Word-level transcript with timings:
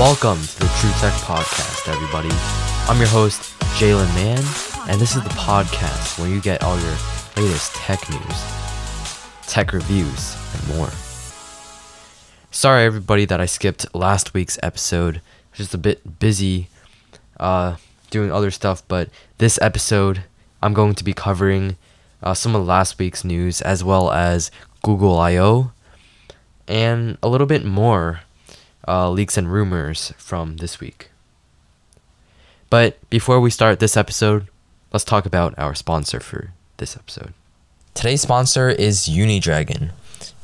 Welcome 0.00 0.40
to 0.40 0.60
the 0.60 0.72
True 0.80 0.90
Tech 0.92 1.12
Podcast, 1.24 1.86
everybody. 1.86 2.30
I'm 2.88 2.96
your 2.96 3.08
host, 3.08 3.42
Jalen 3.76 4.08
Mann, 4.14 4.42
and 4.88 4.98
this 4.98 5.14
is 5.14 5.22
the 5.22 5.28
podcast 5.28 6.18
where 6.18 6.26
you 6.26 6.40
get 6.40 6.62
all 6.62 6.80
your 6.80 6.96
latest 7.36 7.74
tech 7.74 8.08
news, 8.08 8.44
tech 9.46 9.74
reviews, 9.74 10.38
and 10.54 10.68
more. 10.74 10.88
Sorry, 12.50 12.86
everybody, 12.86 13.26
that 13.26 13.42
I 13.42 13.44
skipped 13.44 13.94
last 13.94 14.32
week's 14.32 14.58
episode. 14.62 15.20
Just 15.52 15.74
a 15.74 15.78
bit 15.78 16.18
busy 16.18 16.68
uh, 17.38 17.76
doing 18.08 18.32
other 18.32 18.50
stuff, 18.50 18.82
but 18.88 19.10
this 19.36 19.58
episode, 19.60 20.22
I'm 20.62 20.72
going 20.72 20.94
to 20.94 21.04
be 21.04 21.12
covering 21.12 21.76
uh, 22.22 22.32
some 22.32 22.56
of 22.56 22.66
last 22.66 22.98
week's 22.98 23.22
news 23.22 23.60
as 23.60 23.84
well 23.84 24.10
as 24.10 24.50
Google 24.82 25.18
I/O 25.18 25.72
and 26.66 27.18
a 27.22 27.28
little 27.28 27.46
bit 27.46 27.66
more 27.66 28.20
uh, 28.90 29.08
leaks 29.08 29.38
and 29.38 29.52
rumors 29.52 30.12
from 30.18 30.56
this 30.56 30.80
week. 30.80 31.10
But 32.68 32.98
before 33.08 33.40
we 33.40 33.50
start 33.50 33.78
this 33.78 33.96
episode, 33.96 34.48
let's 34.92 35.04
talk 35.04 35.26
about 35.26 35.56
our 35.56 35.74
sponsor 35.76 36.18
for 36.18 36.52
this 36.78 36.96
episode. 36.96 37.32
Today's 37.94 38.22
sponsor 38.22 38.68
is 38.68 39.08
Unidragon. 39.08 39.90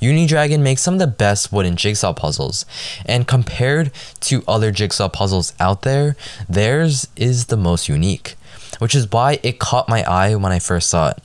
Unidragon 0.00 0.60
makes 0.60 0.82
some 0.82 0.95
of 0.95 1.00
the 1.00 1.06
best 1.06 1.52
wooden 1.52 1.74
jigsaw 1.74 2.12
puzzles, 2.12 2.66
and 3.05 3.27
compared 3.27 3.91
to 4.20 4.45
other 4.47 4.70
jigsaw 4.70 5.08
puzzles 5.08 5.52
out 5.58 5.83
there, 5.83 6.16
theirs 6.48 7.08
is 7.16 7.47
the 7.47 7.56
most 7.56 7.88
unique, 7.88 8.36
which 8.78 8.94
is 8.94 9.10
why 9.10 9.41
it 9.42 9.58
caught 9.58 9.88
my 9.88 10.05
eye 10.05 10.34
when 10.36 10.52
I 10.52 10.58
first 10.60 10.88
saw 10.88 11.08
it. 11.10 11.22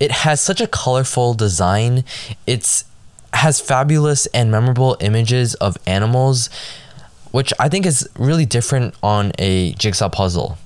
It 0.00 0.10
has 0.10 0.40
such 0.40 0.60
a 0.60 0.66
colorful 0.66 1.34
design. 1.34 2.04
It's 2.46 2.84
has 3.34 3.60
fabulous 3.60 4.26
and 4.26 4.50
memorable 4.50 4.96
images 5.00 5.54
of 5.54 5.76
animals, 5.86 6.50
which 7.30 7.52
I 7.58 7.68
think 7.68 7.86
is 7.86 8.08
really 8.18 8.46
different 8.46 8.94
on 9.02 9.32
a 9.38 9.72
jigsaw 9.74 10.08
puzzle. 10.08 10.58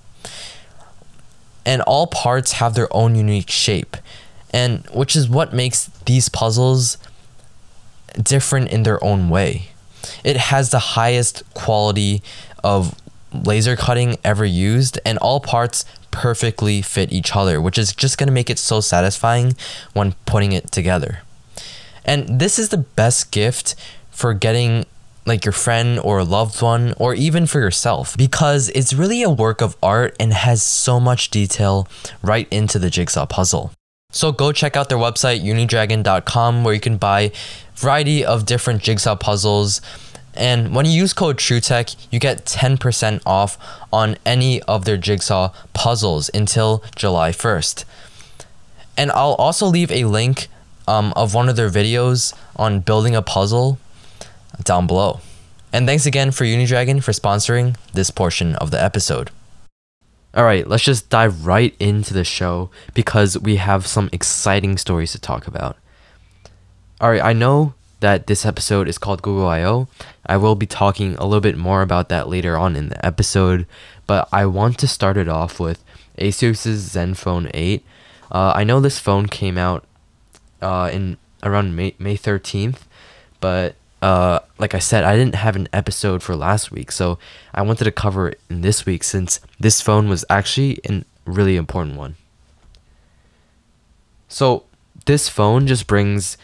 And 1.65 1.83
all 1.83 2.07
parts 2.07 2.53
have 2.53 2.75
their 2.75 2.95
own 2.95 3.15
unique 3.15 3.51
shape, 3.51 3.97
and 4.53 4.87
which 4.93 5.17
is 5.17 5.29
what 5.29 5.53
makes 5.53 5.87
these 6.07 6.29
puzzles 6.29 6.99
different 8.21 8.71
in 8.71 8.83
their 8.83 9.03
own 9.03 9.29
way. 9.29 9.69
It 10.23 10.37
has 10.37 10.71
the 10.71 10.79
highest 10.79 11.43
quality 11.55 12.23
of 12.63 12.95
laser 13.33 13.77
cutting 13.77 14.17
ever 14.25 14.45
used, 14.45 14.99
and 15.05 15.19
all 15.19 15.41
parts 15.41 15.85
perfectly 16.11 16.81
fit 16.83 17.13
each 17.13 17.35
other, 17.37 17.61
which 17.61 17.79
is 17.79 17.93
just 17.93 18.17
going 18.17 18.29
to 18.29 18.33
make 18.33 18.49
it 18.49 18.59
so 18.59 18.81
satisfying 18.81 19.55
when 19.93 20.15
putting 20.25 20.53
it 20.53 20.71
together. 20.73 21.21
And 22.07 22.41
this 22.41 22.59
is 22.59 22.71
the 22.71 22.79
best 22.79 23.31
gift 23.31 23.75
for 24.11 24.33
getting 24.33 24.87
like 25.27 25.45
your 25.45 25.53
friend 25.53 25.99
or 25.99 26.21
a 26.21 26.25
loved 26.25 26.63
one 26.63 26.95
or 26.99 27.13
even 27.13 27.47
for 27.47 27.59
yourself 27.59 28.17
because 28.17 28.71
it's 28.71 28.95
really 28.95 29.23
a 29.23 29.29
work 29.29 29.61
of 29.61 29.77
art 29.83 30.17
and 30.19 30.33
has 30.33 30.63
so 30.63 31.01
much 31.01 31.31
detail 31.31 31.89
right 32.23 32.47
into 32.51 32.79
the 32.79 32.89
jigsaw 32.89 33.27
puzzle. 33.27 33.73
So 34.13 34.31
go 34.31 34.53
check 34.53 34.77
out 34.77 34.89
their 34.89 34.99
website 34.99 35.43
unidragon.com 35.43 36.63
where 36.63 36.73
you 36.73 36.81
can 36.81 36.97
buy 36.97 37.33
variety 37.75 38.25
of 38.25 38.47
different 38.47 38.83
jigsaw 38.83 39.17
puzzles 39.17 39.83
and 40.37 40.75
when 40.75 40.85
you 40.85 40.93
use 40.93 41.13
code 41.13 41.39
TrueTech, 41.39 41.97
you 42.11 42.21
get 42.21 42.45
10% 42.45 43.23
off 43.25 43.59
on 43.93 44.17
any 44.27 44.63
of 44.63 44.85
their 44.85 44.99
jigsaw 44.99 45.53
puzzles 45.73 46.31
until 46.35 46.85
July 46.95 47.31
1st. 47.31 47.85
And 48.99 49.11
I'll 49.13 49.35
also 49.35 49.67
leave 49.67 49.91
a 49.91 50.05
link 50.05 50.49
um, 50.87 51.13
of 51.17 51.35
one 51.35 51.49
of 51.49 51.57
their 51.57 51.71
videos 51.71 52.35
on 52.57 52.81
building 52.81 53.15
a 53.15 53.23
puzzle 53.23 53.79
down 54.63 54.87
below. 54.87 55.21
And 55.73 55.87
thanks 55.87 56.07
again 56.07 56.31
for 56.31 56.45
Unidragon 56.45 57.03
for 57.03 57.13
sponsoring 57.13 57.77
this 57.93 58.11
portion 58.11 58.55
of 58.57 58.71
the 58.71 58.83
episode. 58.83 59.31
All 60.35 60.45
right, 60.45 60.67
let's 60.67 60.85
just 60.85 61.09
dive 61.09 61.47
right 61.47 61.75
into 61.81 62.13
the 62.13 62.25
show 62.25 62.71
because 62.95 63.39
we 63.39 63.57
have 63.57 63.87
some 63.87 64.11
exciting 64.13 64.77
stories 64.77 65.13
to 65.13 65.19
talk 65.19 65.47
about. 65.47 65.77
All 67.01 67.11
right, 67.11 67.23
I 67.23 67.33
know 67.33 67.75
that 68.01 68.27
this 68.27 68.45
episode 68.45 68.89
is 68.89 68.99
called 68.99 69.23
Google 69.23 69.47
I/O. 69.49 69.89
I 70.27 70.37
will 70.37 70.55
be 70.55 70.67
talking 70.67 71.15
a 71.17 71.25
little 71.25 71.41
bit 71.41 71.57
more 71.57 71.83
about 71.83 72.11
that 72.11 72.29
later 72.29 72.57
on 72.57 72.77
in 72.77 72.91
the 72.91 73.05
episode, 73.05 73.67
but 74.07 74.29
I 74.31 74.45
want 74.47 74.79
to 74.79 74.89
start 74.89 75.17
it 75.17 75.29
off 75.29 75.59
with 75.59 75.83
Asus's 76.19 76.95
Zenfone 76.95 77.51
8. 77.55 77.85
Uh, 78.31 78.53
I 78.55 78.65
know 78.65 78.81
this 78.81 78.99
phone 78.99 79.27
came 79.27 79.57
out 79.57 79.85
uh, 80.63 80.91
in 80.93 81.19
around 81.43 81.77
May, 81.77 81.95
May 81.99 82.17
13th, 82.17 82.81
but 83.41 83.77
uh, 84.03 84.41
like 84.59 84.75
I 84.75 84.79
said, 84.79 85.05
I 85.05 85.17
didn't 85.17 85.37
have 85.37 85.57
an 85.57 85.69
episode 85.73 86.23
for 86.23 86.37
last 86.37 86.71
week, 86.71 86.93
so 86.93 87.19
I 87.55 87.63
wanted 87.63 87.85
to 87.85 87.93
cover 87.93 88.29
it 88.29 88.41
in 88.51 88.61
this 88.61 88.87
week 88.87 89.03
since 89.05 89.41
this 89.59 89.81
phone 89.81 90.09
was 90.09 90.25
actually 90.29 90.79
a 90.89 91.05
really 91.25 91.57
important 91.57 91.97
one. 91.97 92.17
So 94.29 94.65
this 95.07 95.29
phone 95.29 95.67
just 95.67 95.87
brings 95.87 96.37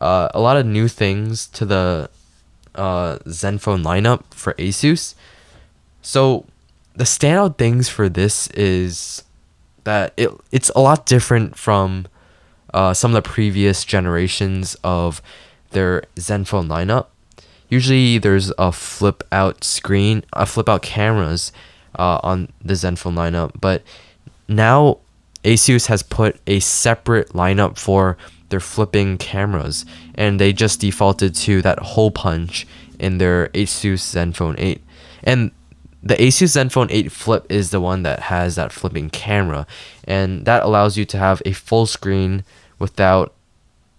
uh, 0.00 0.28
a 0.34 0.40
lot 0.40 0.56
of 0.56 0.66
new 0.66 0.88
things 0.88 1.46
to 1.48 1.64
the 1.64 2.10
uh, 2.74 3.18
Zenfone 3.26 3.82
lineup 3.82 4.22
for 4.34 4.52
Asus. 4.54 5.14
So 6.02 6.44
the 6.94 7.04
standout 7.04 7.58
things 7.58 7.88
for 7.88 8.08
this 8.08 8.48
is 8.48 9.22
that 9.84 10.12
it 10.16 10.30
it's 10.50 10.70
a 10.70 10.80
lot 10.80 11.06
different 11.06 11.56
from 11.56 12.06
uh, 12.74 12.94
some 12.94 13.14
of 13.14 13.22
the 13.22 13.28
previous 13.28 13.84
generations 13.84 14.76
of 14.82 15.22
their 15.70 16.02
Zenfone 16.16 16.68
lineup. 16.68 17.06
Usually 17.68 18.18
there's 18.18 18.52
a 18.58 18.70
flip 18.72 19.22
out 19.32 19.64
screen, 19.64 20.24
a 20.32 20.46
flip 20.46 20.68
out 20.68 20.82
cameras 20.82 21.52
uh, 21.98 22.20
on 22.22 22.52
the 22.64 22.74
Zenfone 22.74 23.14
lineup, 23.14 23.52
but 23.60 23.82
now 24.48 24.98
Asus 25.44 25.86
has 25.86 26.02
put 26.02 26.40
a 26.46 26.60
separate 26.60 27.30
lineup 27.30 27.78
for 27.78 28.16
their 28.48 28.60
flipping 28.60 29.18
cameras, 29.18 29.84
and 30.14 30.40
they 30.40 30.52
just 30.52 30.80
defaulted 30.80 31.34
to 31.34 31.62
that 31.62 31.78
hole 31.80 32.10
punch 32.10 32.66
in 32.98 33.18
their 33.18 33.48
Asus 33.48 34.00
Zenfone 34.14 34.54
8. 34.58 34.82
And 35.24 35.50
the 36.06 36.14
Asus 36.16 36.56
Zenfone 36.56 36.88
8 36.90 37.10
Flip 37.10 37.46
is 37.48 37.70
the 37.70 37.80
one 37.80 38.02
that 38.04 38.20
has 38.20 38.54
that 38.54 38.72
flipping 38.72 39.10
camera, 39.10 39.66
and 40.04 40.44
that 40.44 40.62
allows 40.62 40.96
you 40.96 41.04
to 41.06 41.18
have 41.18 41.42
a 41.44 41.52
full 41.52 41.86
screen 41.86 42.44
without 42.78 43.34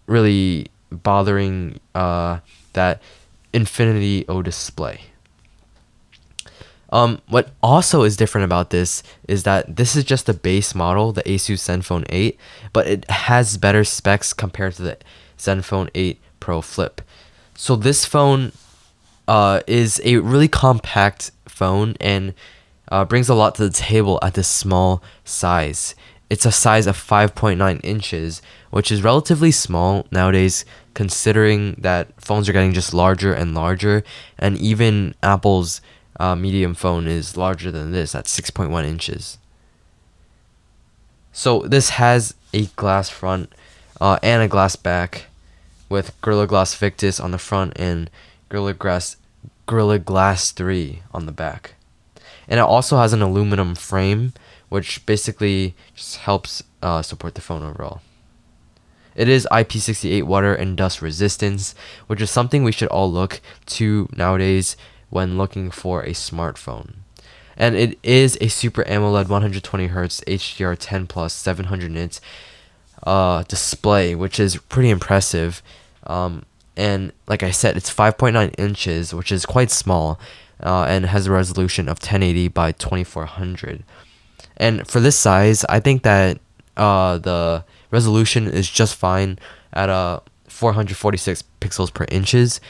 really 0.06 0.68
bothering 0.90 1.80
uh, 1.94 2.40
that 2.74 3.02
Infinity 3.52 4.26
O 4.30 4.42
display. 4.42 5.02
Um, 6.90 7.22
what 7.28 7.50
also 7.62 8.04
is 8.04 8.16
different 8.16 8.46
about 8.46 8.70
this 8.70 9.04
is 9.28 9.44
that 9.44 9.76
this 9.76 9.96
is 9.98 10.06
just 10.06 10.26
the 10.26 10.34
base 10.34 10.74
model, 10.74 11.12
the 11.12 11.24
Asus 11.24 11.60
Zenfone 11.60 12.06
8, 12.08 12.40
but 12.72 12.88
it 12.88 13.10
has 13.10 13.58
better 13.58 13.84
specs 13.84 14.32
compared 14.32 14.76
to 14.76 14.84
the 14.84 14.98
Zenfone 15.38 15.90
8 15.94 16.22
Pro 16.40 16.62
Flip. 16.62 17.02
So 17.56 17.76
this 17.76 18.06
phone 18.06 18.54
uh, 19.28 19.62
is 19.68 20.02
a 20.04 20.18
really 20.18 20.48
compact 20.48 21.32
phone 21.48 21.96
and 22.00 22.34
uh, 22.90 23.06
brings 23.06 23.30
a 23.30 23.36
lot 23.36 23.56
to 23.56 23.64
the 23.64 23.74
table 23.74 24.20
at 24.22 24.34
this 24.34 24.48
small 24.48 25.02
size. 25.26 25.96
It's 26.30 26.46
a 26.46 26.52
size 26.52 26.88
of 26.88 26.98
5.9 26.98 27.80
inches, 27.84 28.42
which 28.70 28.92
is 28.92 29.02
relatively 29.02 29.52
small 29.52 30.06
nowadays, 30.12 30.66
considering 30.94 31.76
that 31.80 32.10
phones 32.22 32.50
are 32.50 32.54
getting 32.54 32.74
just 32.74 32.94
larger 32.94 33.34
and 33.34 33.54
larger, 33.54 34.04
and 34.38 34.58
even 34.58 35.16
Apple's 35.24 35.82
uh, 36.20 36.36
medium 36.36 36.74
phone 36.74 37.08
is 37.08 37.38
larger 37.38 37.72
than 37.72 37.92
this 37.92 38.14
at 38.16 38.26
6.1 38.26 38.86
inches. 38.86 39.38
So 41.32 41.60
this 41.60 41.92
has 41.92 42.34
a 42.54 42.66
glass 42.76 43.10
front 43.10 43.54
uh, 44.02 44.18
and 44.24 44.42
a 44.42 44.48
glass 44.48 44.76
back 44.76 45.26
with 45.88 46.20
Gorilla 46.22 46.48
Glass 46.48 46.74
Victus 46.76 47.20
on 47.20 47.32
the 47.32 47.38
front 47.38 47.74
and 47.78 48.10
Gorilla 48.50 48.74
Glass 48.74 49.18
Gorilla 49.66 50.00
Glass 50.00 50.52
3 50.52 51.04
on 51.14 51.26
the 51.26 51.32
back. 51.32 51.76
And 52.48 52.60
it 52.60 52.64
also 52.64 52.98
has 52.98 53.14
an 53.14 53.22
aluminum 53.22 53.76
frame 53.76 54.34
which 54.70 55.06
basically 55.06 55.76
just 55.96 56.18
helps 56.18 56.64
uh, 56.82 57.02
support 57.02 57.36
the 57.36 57.42
phone 57.42 57.64
overall. 57.64 58.02
It 59.16 59.28
is 59.30 59.48
IP68 59.52 60.24
water 60.24 60.54
and 60.54 60.78
dust 60.78 61.02
resistance, 61.02 61.74
which 62.08 62.22
is 62.22 62.30
something 62.30 62.64
we 62.64 62.72
should 62.72 62.90
all 62.90 63.12
look 63.12 63.42
to 63.68 64.08
nowadays 64.16 64.78
when 65.10 65.38
looking 65.38 65.72
for 65.72 66.04
a 66.04 66.12
smartphone. 66.12 66.96
And 67.56 67.76
it 67.76 67.98
is 68.04 68.38
a 68.40 68.50
Super 68.50 68.84
AMOLED 68.84 69.28
120Hz 69.28 70.24
HDR10 70.26 71.08
plus 71.08 71.34
700 71.34 71.90
nits 71.90 72.22
uh, 73.02 73.44
display, 73.44 74.14
which 74.14 74.40
is 74.40 74.58
pretty 74.58 74.92
impressive. 74.92 75.64
Um, 76.06 76.44
and 76.78 77.12
like 77.28 77.42
I 77.42 77.52
said, 77.52 77.76
it's 77.76 77.94
5.9 77.94 78.54
inches, 78.58 79.14
which 79.14 79.32
is 79.32 79.46
quite 79.46 79.72
small, 79.72 80.20
uh, 80.62 80.86
and 80.88 81.08
has 81.08 81.26
a 81.26 81.32
resolution 81.32 81.90
of 81.90 81.98
1080 81.98 82.48
by 82.50 82.72
2400. 82.72 83.84
And 84.58 84.88
for 84.88 85.00
this 85.00 85.18
size, 85.18 85.66
I 85.66 85.80
think 85.80 86.04
that 86.04 86.40
uh, 86.78 87.18
the 87.18 87.64
resolution 87.90 88.48
is 88.48 88.70
just 88.70 88.96
fine 88.96 89.40
at 89.74 89.90
uh, 89.90 90.20
446 90.48 91.44
pixels 91.60 91.92
per 91.92 92.06
inches, 92.10 92.62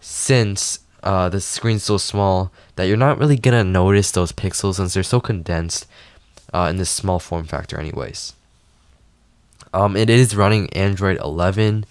since 0.00 0.80
uh, 1.02 1.30
the 1.30 1.40
screen's 1.40 1.84
so 1.84 1.96
small 1.96 2.52
that 2.76 2.84
you're 2.84 2.96
not 2.96 3.18
really 3.18 3.36
gonna 3.36 3.64
notice 3.64 4.10
those 4.10 4.32
pixels 4.32 4.74
since 4.74 4.92
they're 4.92 5.02
so 5.02 5.20
condensed 5.20 5.86
uh, 6.52 6.66
in 6.68 6.76
this 6.76 6.90
small 6.90 7.18
form 7.18 7.44
factor, 7.46 7.80
anyways. 7.80 8.34
Um, 9.72 9.96
it 9.96 10.10
is 10.10 10.36
running 10.36 10.70
Android 10.74 11.18
11 11.20 11.86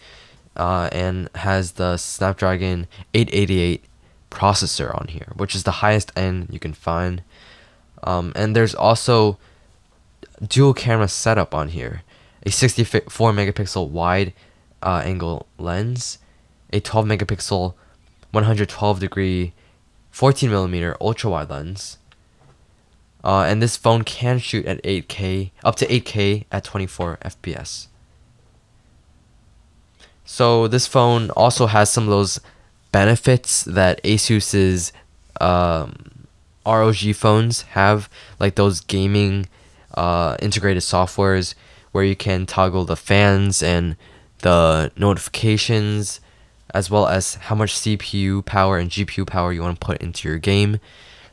uh, 0.55 0.89
and 0.91 1.29
has 1.35 1.73
the 1.73 1.97
Snapdragon 1.97 2.87
888 3.13 3.83
processor 4.31 4.93
on 4.99 5.07
here, 5.07 5.31
which 5.35 5.55
is 5.55 5.63
the 5.63 5.71
highest 5.71 6.11
end 6.15 6.49
you 6.51 6.59
can 6.59 6.73
find. 6.73 7.23
Um, 8.03 8.33
and 8.35 8.55
there's 8.55 8.75
also 8.75 9.37
dual 10.45 10.73
camera 10.73 11.07
setup 11.07 11.55
on 11.55 11.69
here 11.69 12.03
a 12.45 12.51
64 12.51 13.31
megapixel 13.31 13.89
wide 13.89 14.33
uh, 14.83 15.01
angle 15.03 15.47
lens, 15.57 16.19
a 16.71 16.79
12 16.79 17.05
megapixel 17.05 17.73
112 18.31 18.99
degree 18.99 19.53
14 20.11 20.49
millimeter 20.49 20.95
ultra 21.01 21.29
wide 21.29 21.49
lens. 21.49 21.97
Uh, 23.23 23.41
and 23.41 23.61
this 23.61 23.75
phone 23.75 24.03
can 24.03 24.37
shoot 24.37 24.65
at 24.67 24.81
8K, 24.83 25.49
up 25.63 25.75
to 25.77 25.87
8K 25.87 26.45
at 26.51 26.63
24 26.63 27.17
FPS. 27.25 27.87
So 30.25 30.67
this 30.67 30.87
phone 30.87 31.29
also 31.31 31.67
has 31.67 31.89
some 31.91 32.05
of 32.05 32.09
those 32.09 32.41
benefits 32.91 33.63
that 33.63 34.01
Asus's 34.03 34.91
um, 35.39 36.27
ROG 36.65 37.13
phones 37.13 37.61
have, 37.61 38.09
like 38.39 38.55
those 38.55 38.81
gaming 38.81 39.47
uh, 39.93 40.35
integrated 40.41 40.81
softwares 40.81 41.53
where 41.91 42.03
you 42.03 42.15
can 42.15 42.45
toggle 42.45 42.85
the 42.85 42.95
fans 42.95 43.61
and 43.61 43.95
the 44.39 44.91
notifications, 44.97 46.19
as 46.73 46.89
well 46.89 47.07
as 47.07 47.35
how 47.35 47.55
much 47.55 47.73
CPU 47.73 48.43
power 48.43 48.77
and 48.77 48.89
GPU 48.89 49.25
power 49.27 49.53
you 49.53 49.61
want 49.61 49.79
to 49.79 49.85
put 49.85 50.01
into 50.01 50.27
your 50.27 50.39
game. 50.39 50.79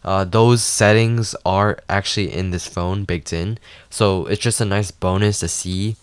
Uh, 0.04 0.24
those 0.24 0.62
settings 0.62 1.34
are 1.46 1.78
actually 1.88 2.32
in 2.32 2.50
this 2.50 2.66
phone 2.66 3.04
baked 3.04 3.32
in, 3.32 3.58
so 3.88 4.26
it's 4.26 4.40
just 4.40 4.60
a 4.60 4.64
nice 4.64 4.90
bonus 4.90 5.40
to 5.40 5.48
see 5.48 5.96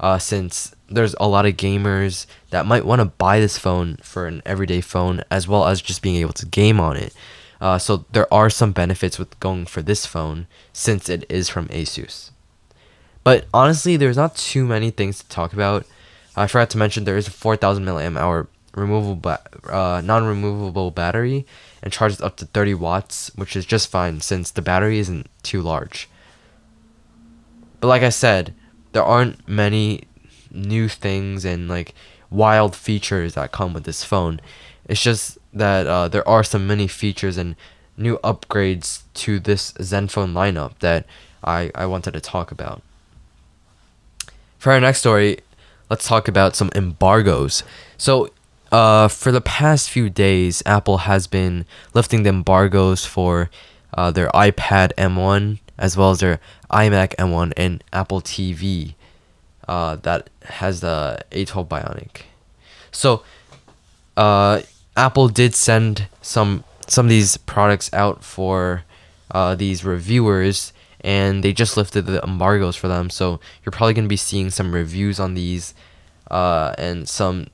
uh, 0.00 0.18
since 0.18 0.74
there's 0.88 1.14
a 1.18 1.28
lot 1.28 1.46
of 1.46 1.56
gamers 1.56 2.26
that 2.50 2.66
might 2.66 2.84
want 2.84 3.00
to 3.00 3.06
buy 3.06 3.40
this 3.40 3.58
phone 3.58 3.96
for 3.96 4.26
an 4.26 4.42
everyday 4.46 4.80
phone 4.80 5.22
as 5.30 5.48
well 5.48 5.66
as 5.66 5.82
just 5.82 6.02
being 6.02 6.16
able 6.16 6.32
to 6.34 6.46
game 6.46 6.80
on 6.80 6.96
it. 6.96 7.14
Uh, 7.60 7.78
so 7.78 8.04
there 8.12 8.32
are 8.32 8.50
some 8.50 8.72
benefits 8.72 9.18
with 9.18 9.38
going 9.40 9.66
for 9.66 9.82
this 9.82 10.06
phone 10.06 10.46
since 10.72 11.08
it 11.08 11.24
is 11.28 11.48
from 11.48 11.68
Asus. 11.68 12.30
But 13.24 13.46
honestly, 13.52 13.96
there's 13.96 14.16
not 14.16 14.36
too 14.36 14.64
many 14.66 14.90
things 14.90 15.18
to 15.18 15.28
talk 15.28 15.52
about. 15.52 15.86
I 16.36 16.46
forgot 16.46 16.70
to 16.70 16.78
mention 16.78 17.04
there 17.04 17.16
is 17.16 17.28
a 17.28 17.32
4,000 17.32 17.84
milliamp 17.84 18.18
hour 18.18 18.46
removable, 18.74 19.16
ba- 19.16 19.42
uh, 19.68 20.02
non-removable 20.04 20.90
battery 20.90 21.46
and 21.82 21.92
charges 21.92 22.20
up 22.20 22.36
to 22.36 22.46
30 22.46 22.74
watts, 22.74 23.30
which 23.34 23.56
is 23.56 23.64
just 23.64 23.90
fine 23.90 24.20
since 24.20 24.50
the 24.50 24.62
battery 24.62 24.98
isn't 24.98 25.28
too 25.42 25.62
large. 25.62 26.08
But 27.80 27.88
like 27.88 28.02
I 28.02 28.10
said, 28.10 28.54
there 28.96 29.04
aren't 29.04 29.46
many 29.46 30.00
new 30.50 30.88
things 30.88 31.44
and 31.44 31.68
like 31.68 31.92
wild 32.30 32.74
features 32.74 33.34
that 33.34 33.52
come 33.52 33.74
with 33.74 33.84
this 33.84 34.02
phone. 34.02 34.40
It's 34.88 35.02
just 35.02 35.36
that 35.52 35.86
uh, 35.86 36.08
there 36.08 36.26
are 36.26 36.42
some 36.42 36.66
many 36.66 36.86
features 36.88 37.36
and 37.36 37.56
new 37.98 38.16
upgrades 38.24 39.02
to 39.12 39.38
this 39.38 39.72
Zenfone 39.72 40.32
lineup 40.32 40.78
that 40.78 41.04
I, 41.44 41.70
I 41.74 41.84
wanted 41.84 42.12
to 42.12 42.22
talk 42.22 42.50
about. 42.50 42.82
For 44.56 44.72
our 44.72 44.80
next 44.80 45.00
story, 45.00 45.40
let's 45.90 46.08
talk 46.08 46.26
about 46.26 46.56
some 46.56 46.70
embargoes. 46.74 47.64
So, 47.98 48.30
uh, 48.72 49.08
for 49.08 49.30
the 49.30 49.42
past 49.42 49.90
few 49.90 50.08
days, 50.08 50.62
Apple 50.64 50.98
has 51.04 51.26
been 51.26 51.66
lifting 51.92 52.22
the 52.22 52.30
embargoes 52.30 53.04
for 53.04 53.50
uh, 53.92 54.10
their 54.10 54.30
iPad 54.30 54.94
M1 54.94 55.58
as 55.78 55.96
well 55.96 56.10
as 56.10 56.20
their 56.20 56.40
iMac 56.70 57.14
M1 57.16 57.52
and 57.56 57.82
Apple 57.92 58.20
TV 58.20 58.94
uh, 59.68 59.96
that 59.96 60.30
has 60.44 60.80
the 60.80 61.18
A12 61.32 61.68
Bionic. 61.68 62.22
So, 62.92 63.22
uh, 64.16 64.62
Apple 64.96 65.28
did 65.28 65.54
send 65.54 66.08
some 66.22 66.64
some 66.88 67.06
of 67.06 67.10
these 67.10 67.36
products 67.36 67.92
out 67.92 68.22
for 68.22 68.84
uh, 69.30 69.54
these 69.54 69.84
reviewers, 69.84 70.72
and 71.00 71.42
they 71.42 71.52
just 71.52 71.76
lifted 71.76 72.06
the 72.06 72.22
embargoes 72.22 72.76
for 72.76 72.88
them. 72.88 73.10
So 73.10 73.40
you're 73.64 73.72
probably 73.72 73.94
gonna 73.94 74.08
be 74.08 74.16
seeing 74.16 74.50
some 74.50 74.72
reviews 74.72 75.20
on 75.20 75.34
these, 75.34 75.74
uh, 76.30 76.74
and 76.78 77.08
some 77.08 77.48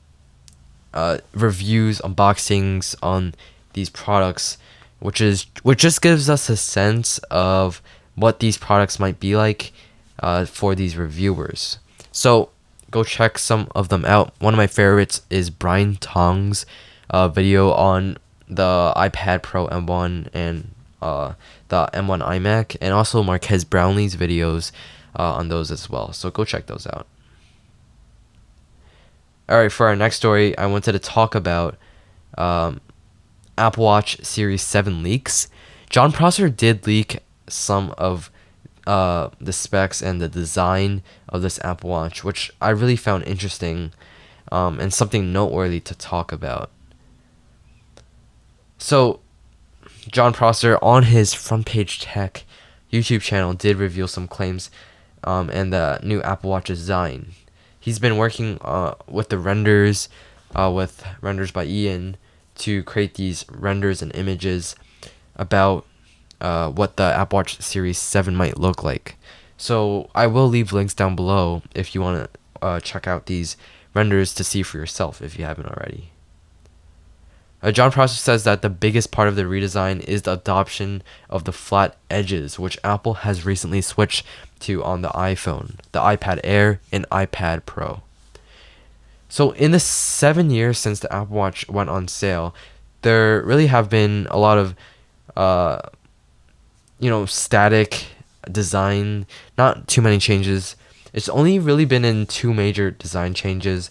uh, 0.94 1.18
reviews, 1.32 2.00
unboxings 2.00 2.94
on 3.02 3.34
these 3.72 3.88
products, 3.90 4.58
which 5.00 5.20
is 5.20 5.46
which 5.62 5.80
just 5.80 6.02
gives 6.02 6.28
us 6.30 6.48
a 6.48 6.56
sense 6.56 7.18
of 7.30 7.82
what 8.14 8.40
these 8.40 8.58
products 8.58 8.98
might 8.98 9.18
be 9.18 9.36
like 9.36 9.72
uh, 10.20 10.44
for 10.44 10.74
these 10.74 10.96
reviewers. 10.96 11.78
So 12.10 12.50
go 12.90 13.04
check 13.04 13.38
some 13.38 13.68
of 13.74 13.88
them 13.88 14.04
out. 14.04 14.34
One 14.38 14.54
of 14.54 14.58
my 14.58 14.66
favorites 14.66 15.22
is 15.30 15.50
Brian 15.50 15.96
Tong's 15.96 16.66
uh, 17.10 17.28
video 17.28 17.72
on 17.72 18.18
the 18.48 18.92
iPad 18.96 19.42
Pro 19.42 19.66
M1 19.68 20.28
and 20.32 20.70
uh, 21.00 21.34
the 21.68 21.88
M1 21.92 22.22
iMac, 22.22 22.76
and 22.80 22.94
also 22.94 23.22
Marques 23.22 23.64
Brownlee's 23.64 24.14
videos 24.14 24.70
uh, 25.18 25.34
on 25.34 25.48
those 25.48 25.70
as 25.70 25.90
well. 25.90 26.12
So 26.12 26.30
go 26.30 26.44
check 26.44 26.66
those 26.66 26.86
out. 26.86 27.06
All 29.48 29.58
right, 29.58 29.72
for 29.72 29.86
our 29.88 29.96
next 29.96 30.16
story, 30.16 30.56
I 30.56 30.66
wanted 30.66 30.92
to 30.92 30.98
talk 30.98 31.34
about 31.34 31.76
um, 32.38 32.80
Apple 33.58 33.84
Watch 33.84 34.24
Series 34.24 34.62
7 34.62 35.02
leaks. 35.02 35.48
Jon 35.90 36.12
Prosser 36.12 36.48
did 36.48 36.86
leak 36.86 37.18
some 37.52 37.94
of 37.98 38.30
uh, 38.86 39.30
the 39.40 39.52
specs 39.52 40.02
and 40.02 40.20
the 40.20 40.28
design 40.28 41.02
of 41.28 41.42
this 41.42 41.60
Apple 41.64 41.90
Watch, 41.90 42.24
which 42.24 42.50
I 42.60 42.70
really 42.70 42.96
found 42.96 43.24
interesting 43.24 43.92
um, 44.50 44.80
and 44.80 44.92
something 44.92 45.32
noteworthy 45.32 45.80
to 45.80 45.94
talk 45.94 46.32
about. 46.32 46.70
So, 48.78 49.20
Jon 50.10 50.32
Prosser 50.32 50.78
on 50.82 51.04
his 51.04 51.32
front 51.32 51.66
page 51.66 52.00
tech 52.00 52.44
YouTube 52.92 53.22
channel 53.22 53.54
did 53.54 53.76
reveal 53.76 54.08
some 54.08 54.26
claims 54.26 54.70
um, 55.24 55.48
and 55.50 55.72
the 55.72 56.00
new 56.02 56.20
Apple 56.22 56.50
Watch 56.50 56.66
design. 56.66 57.32
He's 57.78 57.98
been 57.98 58.16
working 58.16 58.58
uh, 58.60 58.94
with 59.08 59.28
the 59.28 59.38
renders, 59.38 60.08
uh, 60.54 60.70
with 60.74 61.04
renders 61.20 61.50
by 61.50 61.64
Ian, 61.64 62.16
to 62.56 62.82
create 62.82 63.14
these 63.14 63.44
renders 63.50 64.02
and 64.02 64.14
images 64.14 64.76
about 65.36 65.86
uh, 66.42 66.70
what 66.70 66.96
the 66.96 67.04
Apple 67.04 67.38
Watch 67.38 67.60
Series 67.60 67.98
7 67.98 68.36
might 68.36 68.58
look 68.58 68.82
like. 68.82 69.16
So 69.56 70.10
I 70.14 70.26
will 70.26 70.48
leave 70.48 70.72
links 70.72 70.92
down 70.92 71.16
below 71.16 71.62
if 71.74 71.94
you 71.94 72.02
want 72.02 72.24
to 72.24 72.64
uh, 72.64 72.80
check 72.80 73.06
out 73.06 73.26
these 73.26 73.56
renders 73.94 74.34
to 74.34 74.44
see 74.44 74.62
for 74.62 74.76
yourself 74.76 75.22
if 75.22 75.38
you 75.38 75.44
haven't 75.44 75.68
already. 75.68 76.10
Uh, 77.62 77.70
Jon 77.70 77.92
Prosser 77.92 78.16
says 78.16 78.42
that 78.42 78.60
the 78.60 78.68
biggest 78.68 79.12
part 79.12 79.28
of 79.28 79.36
the 79.36 79.44
redesign 79.44 80.00
is 80.00 80.22
the 80.22 80.32
adoption 80.32 81.02
of 81.30 81.44
the 81.44 81.52
flat 81.52 81.96
edges, 82.10 82.58
which 82.58 82.76
Apple 82.82 83.14
has 83.14 83.46
recently 83.46 83.80
switched 83.80 84.26
to 84.60 84.82
on 84.82 85.02
the 85.02 85.10
iPhone, 85.10 85.76
the 85.92 86.00
iPad 86.00 86.40
Air, 86.42 86.80
and 86.90 87.08
iPad 87.10 87.64
Pro. 87.64 88.02
So, 89.28 89.52
in 89.52 89.70
the 89.70 89.78
seven 89.80 90.50
years 90.50 90.76
since 90.76 90.98
the 90.98 91.12
Apple 91.12 91.36
Watch 91.36 91.68
went 91.68 91.88
on 91.88 92.08
sale, 92.08 92.52
there 93.02 93.42
really 93.42 93.68
have 93.68 93.88
been 93.88 94.26
a 94.30 94.38
lot 94.38 94.58
of, 94.58 94.74
uh, 95.36 95.78
you 97.02 97.10
know, 97.10 97.26
static 97.26 98.06
design, 98.50 99.26
not 99.58 99.88
too 99.88 100.00
many 100.00 100.18
changes. 100.18 100.76
It's 101.12 101.28
only 101.28 101.58
really 101.58 101.84
been 101.84 102.04
in 102.04 102.26
two 102.26 102.54
major 102.54 102.92
design 102.92 103.34
changes. 103.34 103.90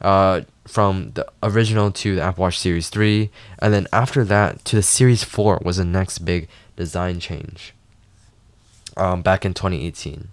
Uh, 0.00 0.42
from 0.66 1.12
the 1.14 1.26
original 1.42 1.90
to 1.90 2.16
the 2.16 2.22
Apple 2.22 2.42
Watch 2.42 2.58
Series 2.58 2.88
3, 2.90 3.30
and 3.60 3.72
then 3.72 3.86
after 3.92 4.24
that 4.24 4.64
to 4.64 4.76
the 4.76 4.82
Series 4.82 5.22
4 5.22 5.60
was 5.64 5.76
the 5.76 5.84
next 5.84 6.18
big 6.18 6.48
design 6.76 7.20
change 7.20 7.72
um, 8.96 9.22
back 9.22 9.44
in 9.44 9.54
2018. 9.54 10.28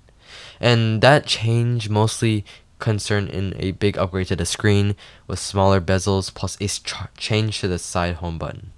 And 0.60 1.02
that 1.02 1.26
change 1.26 1.90
mostly 1.90 2.46
concerned 2.80 3.30
in 3.30 3.54
a 3.60 3.72
big 3.72 3.98
upgrade 3.98 4.28
to 4.28 4.36
the 4.36 4.46
screen 4.46 4.96
with 5.28 5.40
smaller 5.40 5.80
bezels 5.80 6.34
plus 6.34 6.58
a 6.60 6.68
ch- 6.68 6.94
change 7.16 7.60
to 7.62 7.68
the 7.68 7.80
side 7.80 8.16
home 8.16 8.38
button. 8.38 8.72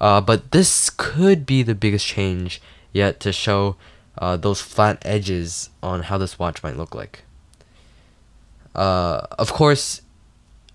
Uh, 0.00 0.20
but 0.20 0.52
this 0.52 0.90
could 0.90 1.44
be 1.44 1.62
the 1.62 1.74
biggest 1.74 2.06
change 2.06 2.60
yet 2.92 3.20
to 3.20 3.32
show 3.32 3.76
uh, 4.18 4.36
those 4.36 4.60
flat 4.60 4.98
edges 5.04 5.70
on 5.82 6.02
how 6.04 6.18
this 6.18 6.38
watch 6.38 6.62
might 6.62 6.76
look 6.76 6.94
like. 6.94 7.22
Uh, 8.74 9.26
of 9.38 9.52
course, 9.52 10.02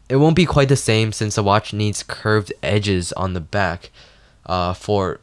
it 0.09 0.17
won't 0.17 0.35
be 0.35 0.45
quite 0.45 0.69
the 0.69 0.75
same 0.75 1.11
since 1.11 1.35
the 1.35 1.43
watch 1.43 1.73
needs 1.73 2.03
curved 2.03 2.53
edges 2.61 3.13
on 3.13 3.33
the 3.33 3.41
back 3.41 3.91
uh, 4.45 4.73
for 4.73 5.19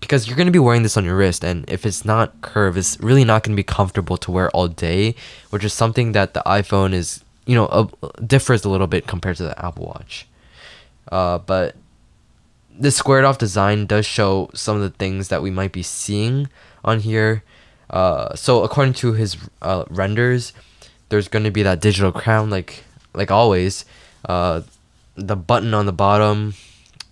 because 0.00 0.26
you're 0.26 0.36
going 0.36 0.46
to 0.46 0.52
be 0.52 0.58
wearing 0.58 0.82
this 0.82 0.96
on 0.96 1.04
your 1.04 1.16
wrist 1.16 1.42
and 1.42 1.64
if 1.70 1.86
it's 1.86 2.04
not 2.04 2.38
curved 2.42 2.76
it's 2.76 3.00
really 3.00 3.24
not 3.24 3.42
going 3.42 3.54
to 3.54 3.58
be 3.58 3.64
comfortable 3.64 4.16
to 4.18 4.30
wear 4.30 4.50
all 4.50 4.68
day 4.68 5.14
which 5.50 5.64
is 5.64 5.72
something 5.72 6.12
that 6.12 6.34
the 6.34 6.42
iphone 6.46 6.92
is 6.92 7.24
you 7.46 7.54
know 7.54 7.66
uh, 7.66 7.86
differs 8.26 8.64
a 8.64 8.68
little 8.68 8.86
bit 8.86 9.06
compared 9.06 9.36
to 9.36 9.42
the 9.42 9.64
apple 9.64 9.86
watch 9.86 10.28
uh, 11.10 11.38
but 11.38 11.76
this 12.78 12.96
squared 12.96 13.24
off 13.24 13.38
design 13.38 13.86
does 13.86 14.06
show 14.06 14.50
some 14.54 14.76
of 14.76 14.82
the 14.82 14.90
things 14.90 15.28
that 15.28 15.42
we 15.42 15.50
might 15.50 15.72
be 15.72 15.82
seeing 15.82 16.48
on 16.84 17.00
here. 17.00 17.42
Uh, 17.88 18.34
so 18.34 18.62
according 18.62 18.94
to 18.94 19.12
his 19.12 19.36
uh, 19.62 19.84
renders, 19.88 20.52
there's 21.08 21.28
going 21.28 21.44
to 21.44 21.50
be 21.50 21.62
that 21.62 21.80
digital 21.80 22.12
crown 22.12 22.50
like 22.50 22.84
like 23.14 23.30
always. 23.30 23.84
Uh, 24.24 24.62
the 25.14 25.36
button 25.36 25.72
on 25.72 25.86
the 25.86 25.92
bottom, 25.92 26.54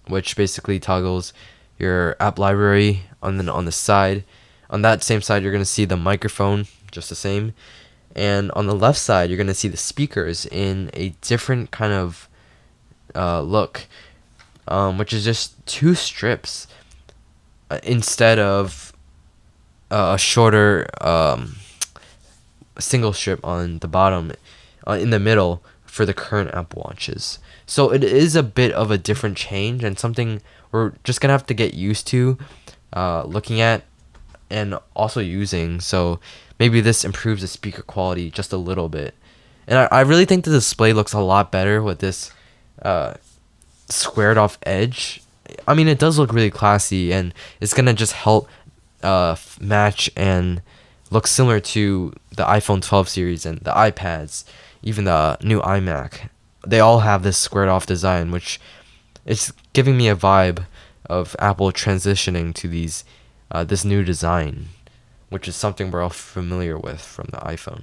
which 0.09 0.37
basically 0.37 0.78
toggles 0.78 1.33
your 1.78 2.16
app 2.21 2.38
library 2.38 3.02
on 3.23 3.38
the 3.38 3.50
on 3.50 3.64
the 3.64 3.73
side. 3.73 4.25
On 4.71 4.83
that 4.83 5.02
same 5.02 5.23
side, 5.23 5.42
you're 5.42 5.52
gonna 5.52 5.64
see 5.64 5.85
the 5.85 5.97
microphone, 5.97 6.66
just 6.90 7.09
the 7.09 7.14
same, 7.14 7.54
and 8.14 8.50
on 8.52 8.66
the 8.66 8.75
left 8.75 8.99
side, 8.99 9.30
you're 9.30 9.38
gonna 9.38 9.54
see 9.54 9.68
the 9.68 9.76
speakers 9.76 10.47
in 10.47 10.90
a 10.94 11.11
different 11.21 11.71
kind 11.71 11.92
of 11.92 12.28
uh, 13.14 13.40
look, 13.40 13.87
um, 14.68 14.99
which 14.99 15.12
is 15.12 15.25
just 15.25 15.64
two 15.66 15.94
strips 15.94 16.66
uh, 17.71 17.78
instead 17.83 18.38
of 18.38 18.92
uh, 19.90 20.12
a 20.14 20.18
shorter 20.18 20.88
um, 21.00 21.56
single 22.78 23.12
strip 23.12 23.44
on 23.44 23.78
the 23.78 23.88
bottom, 23.88 24.33
uh, 24.87 24.92
in 24.92 25.11
the 25.11 25.21
middle 25.21 25.62
for 25.85 26.04
the 26.04 26.14
current 26.14 26.52
Apple 26.54 26.83
Watches. 26.85 27.38
So 27.66 27.92
it 27.92 28.04
is 28.04 28.37
a 28.37 28.42
bit 28.42 28.73
of 28.73 28.90
a 28.90 28.99
different 28.99 29.37
change 29.37 29.85
and 29.85 29.99
something 29.99 30.42
we're 30.73 30.92
just 31.04 31.21
gonna 31.21 31.33
have 31.33 31.47
to 31.47 31.54
get 31.54 31.75
used 31.75 32.06
to 32.09 32.37
uh, 32.92 33.23
looking 33.25 33.61
at 33.61 33.85
and 34.50 34.78
also 34.94 35.21
using. 35.21 35.80
So 35.80 36.21
maybe 36.59 36.80
this 36.80 37.04
improves 37.04 37.42
the 37.42 37.49
speaker 37.49 37.83
quality 37.83 38.30
just 38.30 38.52
a 38.52 38.56
little 38.56 38.88
bit. 38.88 39.14
And 39.66 39.78
I, 39.78 39.88
I 39.90 40.00
really 40.02 40.25
think 40.25 40.44
the 40.44 40.50
display 40.50 40.92
looks 40.92 41.12
a 41.12 41.21
lot 41.21 41.50
better 41.50 41.83
with 41.83 42.00
this 42.00 42.33
uh, 42.83 43.14
squared 43.88 44.38
off 44.38 44.59
edge. 44.64 45.23
I 45.67 45.75
mean, 45.75 45.88
it 45.88 45.99
does 45.99 46.19
look 46.19 46.33
really 46.33 46.50
classy 46.50 47.12
and 47.12 47.33
it's 47.61 47.75
gonna 47.75 47.95
just 47.95 48.12
help 48.12 48.49
uh, 49.03 49.37
match 49.61 50.11
and 50.17 50.62
look 51.11 51.26
similar 51.26 51.61
to 51.61 52.12
the 52.37 52.45
iPhone 52.45 52.83
12 52.83 53.09
series 53.09 53.47
and 53.47 53.59
the 53.61 53.73
iPads, 53.73 54.45
even 54.83 55.05
the 55.05 55.38
new 55.43 55.61
iMac. 55.61 56.29
They 56.67 56.81
all 56.81 57.00
have 57.00 57.23
this 57.23 57.37
squared 57.37 57.69
off 57.69 57.87
design, 57.87 58.31
which 58.31 58.61
it's 59.26 59.53
giving 59.73 59.97
me 59.97 60.09
a 60.09 60.17
vibe 60.17 60.64
of 61.07 61.37
Apple 61.38 61.71
transitioning 61.73 62.55
to 62.55 62.69
these 62.69 63.05
uh, 63.50 63.62
this 63.62 63.85
new 63.85 64.03
design, 64.03 64.69
which 65.29 65.47
is 65.47 65.55
something 65.55 65.91
we're 65.91 66.03
all 66.03 66.09
familiar 66.11 66.79
with 66.79 67.00
from 67.00 67.26
the 67.31 67.37
iPhone. 67.38 67.83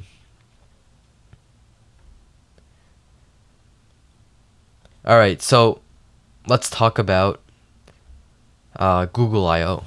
All 5.06 5.18
right, 5.18 5.42
so 5.42 5.82
let's 6.48 6.70
talk 6.70 6.98
about 7.00 7.40
uh, 8.78 9.06
Google 9.06 9.48
I/O. 9.48 9.84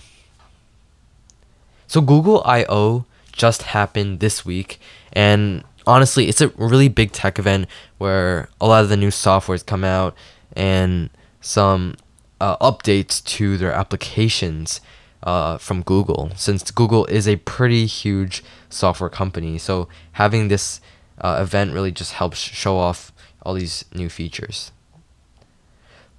So 1.87 2.01
Google 2.01 2.43
I/O 2.45 3.05
just 3.33 3.63
happened 3.63 4.21
this 4.21 4.45
week, 4.45 4.81
and 5.13 5.65
honestly, 5.87 6.29
it's 6.29 6.41
a 6.41 6.49
really 6.49 6.89
big 6.89 7.13
tech 7.13 7.39
event 7.39 7.67
where 7.99 8.49
a 8.61 8.67
lot 8.67 8.83
of 8.83 8.89
the 8.89 8.97
new 8.97 9.11
softwares 9.11 9.65
come 9.65 9.85
out 9.85 10.17
and 10.57 11.11
some 11.41 11.97
uh, 12.41 12.57
updates 12.59 13.23
to 13.25 13.57
their 13.57 13.73
applications 13.73 14.81
uh, 15.23 15.59
from 15.59 15.83
Google, 15.83 16.31
since 16.37 16.71
Google 16.71 17.07
is 17.07 17.27
a 17.27 17.37
pretty 17.37 17.87
huge 17.87 18.45
software 18.69 19.11
company. 19.11 19.59
So 19.59 19.89
having 20.13 20.49
this 20.49 20.81
uh, 21.21 21.39
event 21.41 21.73
really 21.73 21.93
just 21.93 22.13
helps 22.13 22.39
show 22.39 22.77
off 22.77 23.13
all 23.43 23.55
these 23.55 23.85
new 23.95 24.09
features. 24.09 24.73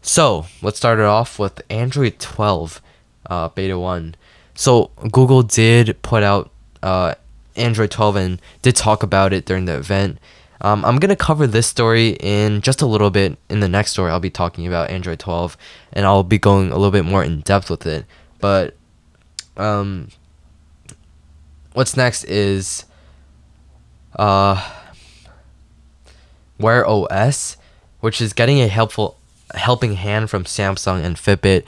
So 0.06 0.46
let's 0.62 0.78
start 0.78 1.00
it 1.00 1.06
off 1.06 1.40
with 1.40 1.64
Android 1.68 2.20
12 2.20 2.80
uh, 3.28 3.50
Beta 3.50 3.78
1. 3.78 4.14
So 4.54 4.92
Google 5.12 5.42
did 5.42 6.00
put 6.04 6.22
out 6.22 6.52
uh, 6.84 7.16
Android 7.56 7.90
12 7.90 8.16
and 8.16 8.42
did 8.62 8.76
talk 8.76 9.02
about 9.02 9.34
it 9.34 9.46
during 9.46 9.66
the 9.66 9.76
event. 9.76 10.20
Um, 10.62 10.86
I'm 10.86 11.00
gonna 11.00 11.16
cover 11.16 11.48
this 11.48 11.66
story 11.66 12.18
in 12.20 12.62
just 12.62 12.84
a 12.84 12.86
little 12.86 13.10
bit. 13.10 13.40
In 13.50 13.62
the 13.62 13.68
next 13.68 13.92
story, 13.92 14.12
I'll 14.12 14.20
be 14.20 14.30
talking 14.30 14.68
about 14.68 14.92
Android 14.92 15.18
12, 15.18 15.58
and 15.94 16.06
I'll 16.06 16.24
be 16.24 16.38
going 16.38 16.70
a 16.70 16.76
little 16.76 16.92
bit 16.92 17.04
more 17.04 17.24
in 17.24 17.42
depth 17.42 17.72
with 17.72 17.88
it. 17.88 18.06
But 18.40 18.76
um, 19.58 20.10
what's 21.74 21.98
next 21.98 22.26
is 22.26 22.86
uh, 24.18 24.72
Wear 26.60 26.88
OS, 26.88 27.58
which 28.02 28.22
is 28.22 28.34
getting 28.34 28.62
a 28.62 28.68
helpful 28.68 29.18
helping 29.56 29.96
hand 29.96 30.30
from 30.30 30.44
Samsung 30.44 31.04
and 31.04 31.16
Fitbit, 31.16 31.64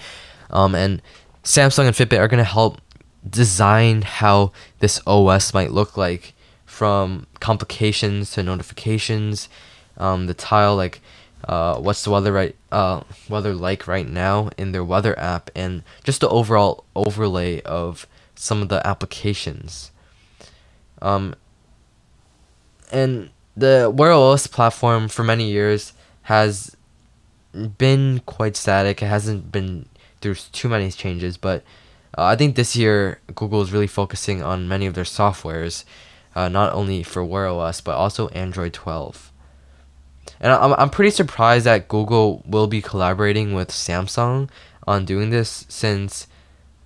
um, 0.50 0.75
and 0.75 1.01
Samsung 1.44 1.88
and 1.88 1.96
Fitbit 1.96 2.20
are 2.20 2.27
gonna 2.27 2.44
help 2.44 2.79
design 3.27 4.03
how 4.03 4.51
this 4.79 5.01
OS 5.08 5.53
might 5.53 5.72
look 5.72 5.98
like 5.98 6.34
from 6.65 7.27
complications 7.39 8.32
to 8.32 8.44
notifications. 8.44 9.50
Um, 9.98 10.27
the 10.27 10.34
tile 10.34 10.75
like 10.75 11.01
uh, 11.46 11.79
what's 11.79 12.03
the 12.03 12.12
weather 12.12 12.32
right 12.32 12.56
uh, 12.72 13.01
weather 13.29 13.53
like 13.53 13.88
right 13.88 14.08
now 14.08 14.50
in 14.58 14.72
their 14.72 14.84
weather 14.84 15.17
app 15.20 15.50
and 15.56 15.84
just 16.03 16.22
the 16.22 16.29
overall 16.29 16.86
overlay 16.96 17.62
of 17.62 18.08
some 18.36 18.62
of 18.62 18.70
the 18.70 18.86
applications. 18.86 19.91
Um, 21.01 21.36
and 22.91 23.29
the 23.56 23.91
Wear 23.94 24.12
OS 24.12 24.48
platform 24.48 25.08
for 25.08 25.24
many 25.24 25.50
years 25.50 25.94
has 26.24 26.76
been 27.77 28.21
quite 28.25 28.55
static. 28.55 29.01
It 29.01 29.07
hasn't 29.07 29.51
been 29.51 29.87
through 30.21 30.35
too 30.35 30.69
many 30.69 30.91
changes, 30.91 31.37
but 31.37 31.63
uh, 32.17 32.23
I 32.23 32.35
think 32.35 32.55
this 32.55 32.75
year 32.75 33.19
Google 33.35 33.61
is 33.61 33.71
really 33.71 33.87
focusing 33.87 34.41
on 34.41 34.67
many 34.67 34.85
of 34.85 34.93
their 34.93 35.03
softwares 35.03 35.83
uh, 36.35 36.49
not 36.49 36.73
only 36.73 37.03
for 37.03 37.23
Wear 37.23 37.47
OS 37.47 37.81
but 37.81 37.95
also 37.95 38.27
Android 38.29 38.73
12. 38.73 39.31
And 40.39 40.51
I'm, 40.51 40.73
I'm 40.73 40.89
pretty 40.89 41.11
surprised 41.11 41.65
that 41.65 41.87
Google 41.87 42.43
will 42.45 42.67
be 42.67 42.81
collaborating 42.81 43.53
with 43.53 43.69
Samsung 43.69 44.49
on 44.85 45.05
doing 45.05 45.31
this 45.31 45.65
since 45.67 46.27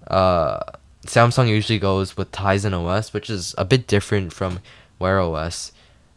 uh, 0.07 0.59
Samsung 1.05 1.49
usually 1.49 1.79
goes 1.79 2.15
with 2.15 2.31
Tizen 2.31 2.73
OS, 2.73 3.13
which 3.13 3.29
is 3.29 3.55
a 3.57 3.65
bit 3.65 3.87
different 3.87 4.31
from 4.31 4.59
Wear 4.99 5.19
OS. 5.19 5.71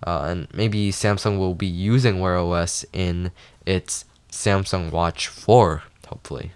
Uh, 0.06 0.26
and 0.28 0.48
maybe 0.52 0.92
Samsung 0.92 1.38
will 1.38 1.54
be 1.54 1.66
using 1.66 2.20
Wear 2.20 2.36
OS 2.36 2.84
in 2.92 3.32
its 3.64 4.04
Samsung 4.34 4.90
Watch 4.90 5.28
4, 5.28 5.82
hopefully. 6.08 6.52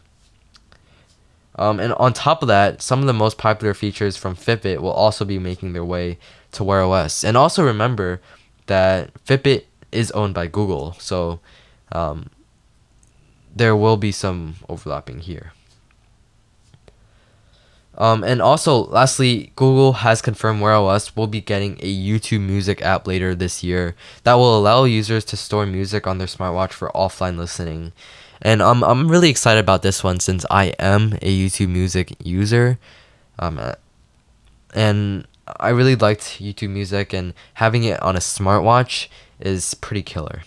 Um, 1.55 1.81
and 1.81 1.93
on 1.95 2.13
top 2.13 2.43
of 2.43 2.49
that, 2.49 2.83
some 2.83 3.01
of 3.01 3.07
the 3.07 3.13
most 3.13 3.39
popular 3.39 3.75
features 3.75 4.17
from 4.17 4.37
Fitbit 4.37 4.79
will 4.79 4.93
also 4.93 5.25
be 5.25 5.39
making 5.39 5.73
their 5.73 5.85
way 5.85 6.19
to 6.53 6.65
Wear 6.65 6.83
OS. 6.83 7.25
And 7.25 7.37
also 7.37 7.65
remember 7.65 8.21
that 8.67 9.13
Fitbit 9.25 9.65
is 9.91 10.11
owned 10.13 10.35
by 10.35 10.47
Google, 10.47 10.93
so 10.99 11.41
um, 11.91 12.31
there 13.55 13.75
will 13.75 13.97
be 13.97 14.13
some 14.13 14.57
overlapping 14.69 15.21
here. 15.21 15.53
Um, 17.99 18.23
and 18.23 18.40
also, 18.40 18.85
lastly, 18.87 19.50
Google 19.57 19.93
has 19.95 20.23
confirmed 20.23 20.61
Wear 20.61 20.75
OS 20.75 21.17
will 21.17 21.26
be 21.26 21.40
getting 21.40 21.73
a 21.81 21.93
YouTube 21.93 22.40
Music 22.40 22.81
app 22.81 23.09
later 23.09 23.35
this 23.35 23.64
year 23.64 23.97
that 24.23 24.35
will 24.35 24.57
allow 24.57 24.85
users 24.85 25.25
to 25.26 25.37
store 25.37 25.67
music 25.67 26.07
on 26.07 26.19
their 26.19 26.28
smartwatch 26.28 26.71
for 26.71 26.93
offline 26.95 27.37
listening. 27.37 27.93
And 28.40 28.62
I'm 28.62 28.85
I'm 28.85 29.09
really 29.09 29.31
excited 29.31 29.59
about 29.59 29.83
this 29.83 30.05
one 30.05 30.21
since 30.21 30.47
I 30.49 30.67
am 30.78 31.14
a 31.23 31.37
YouTube 31.37 31.71
Music 31.71 32.14
user, 32.23 32.78
um, 33.40 33.61
and 34.73 35.26
I 35.59 35.71
really 35.71 35.97
liked 35.97 36.38
YouTube 36.38 36.71
Music, 36.71 37.12
and 37.12 37.35
having 37.55 37.83
it 37.83 38.00
on 38.00 38.14
a 38.14 38.21
smartwatch 38.21 39.09
is 39.40 39.75
pretty 39.75 40.02
killer. 40.02 40.43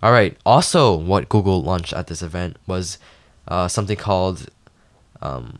All 0.00 0.12
right. 0.12 0.36
Also, 0.46 0.94
what 0.94 1.28
Google 1.28 1.60
launched 1.60 1.92
at 1.92 2.06
this 2.06 2.22
event 2.22 2.56
was 2.68 2.98
uh, 3.48 3.66
something 3.66 3.96
called 3.96 4.48
um, 5.22 5.58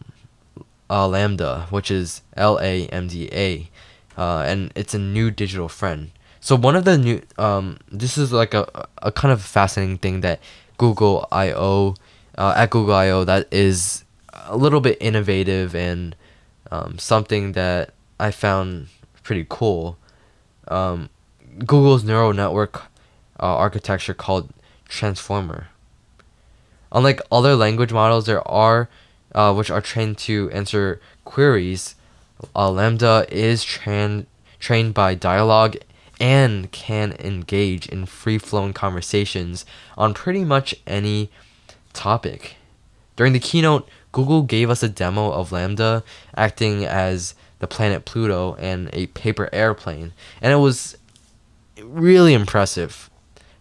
LaMDA, 0.90 1.71
which 1.71 1.90
is 1.90 2.23
L 2.37 2.59
A 2.61 2.87
M 2.88 3.09
D 3.09 3.28
A, 3.33 3.71
uh, 4.19 4.45
and 4.47 4.73
it's 4.75 4.95
a 4.95 4.99
new 4.99 5.31
digital 5.31 5.69
friend. 5.69 6.11
So 6.40 6.57
one 6.57 6.76
of 6.76 6.85
the 6.85 6.99
new 6.99 7.23
um, 7.38 7.78
this 7.90 8.19
is 8.19 8.33
like 8.33 8.52
a 8.52 8.87
a 9.00 9.12
kind 9.12 9.33
of 9.33 9.40
fascinating 9.42 9.99
thing 9.99 10.21
that 10.21 10.40
Google 10.76 11.26
I 11.33 11.52
O 11.52 11.95
uh, 12.37 12.54
at 12.57 12.71
Google 12.71 12.95
I 12.95 13.11
O 13.11 13.25
that 13.25 13.49
is 13.50 14.04
a 14.45 14.57
little 14.57 14.81
bit 14.81 14.99
innovative 15.00 15.75
and 15.75 16.16
um, 16.71 16.99
something 16.99 17.52
that 17.52 17.95
I 18.19 18.31
found 18.31 18.88
pretty 19.23 19.47
cool. 19.49 19.97
Um, 20.69 21.11
Google's 21.59 22.02
neural 22.02 22.33
network 22.33 22.83
uh, 23.38 23.57
architecture 23.57 24.14
called 24.14 24.50
Transformer. 24.88 25.69
Unlike 26.90 27.21
other 27.31 27.57
language 27.57 27.92
models, 27.92 28.26
there 28.26 28.47
are 28.47 28.88
uh, 29.34 29.54
which 29.54 29.70
are 29.70 29.80
trained 29.80 30.18
to 30.18 30.50
answer 30.50 31.00
queries. 31.24 31.94
Uh, 32.54 32.68
LaMDA 32.68 33.30
is 33.30 33.64
trained 33.64 34.26
trained 34.58 34.94
by 34.94 35.14
dialogue 35.14 35.76
and 36.20 36.70
can 36.70 37.12
engage 37.18 37.86
in 37.86 38.06
free 38.06 38.38
flowing 38.38 38.72
conversations 38.72 39.64
on 39.98 40.14
pretty 40.14 40.44
much 40.44 40.72
any 40.86 41.30
topic. 41.92 42.56
During 43.16 43.32
the 43.32 43.40
keynote, 43.40 43.88
Google 44.12 44.42
gave 44.42 44.70
us 44.70 44.82
a 44.82 44.88
demo 44.88 45.32
of 45.32 45.50
LaMDA 45.50 46.04
acting 46.36 46.84
as 46.84 47.34
the 47.58 47.66
planet 47.66 48.04
Pluto 48.04 48.54
and 48.54 48.88
a 48.92 49.06
paper 49.08 49.48
airplane, 49.52 50.12
and 50.40 50.52
it 50.52 50.56
was 50.56 50.96
really 51.82 52.34
impressive. 52.34 53.10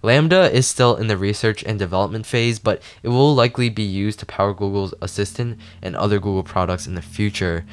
LaMDA 0.03 0.51
is 0.51 0.67
still 0.67 0.95
in 0.95 1.07
the 1.07 1.17
research 1.17 1.63
and 1.63 1.77
development 1.77 2.25
phase, 2.25 2.59
but 2.59 2.81
it 3.03 3.09
will 3.09 3.35
likely 3.35 3.69
be 3.69 3.83
used 3.83 4.19
to 4.19 4.25
power 4.25 4.53
Google's 4.53 4.93
Assistant 5.01 5.59
and 5.81 5.95
other 5.95 6.19
Google 6.19 6.43
products 6.43 6.87
in 6.87 6.95
the 6.95 7.01
future. 7.01 7.65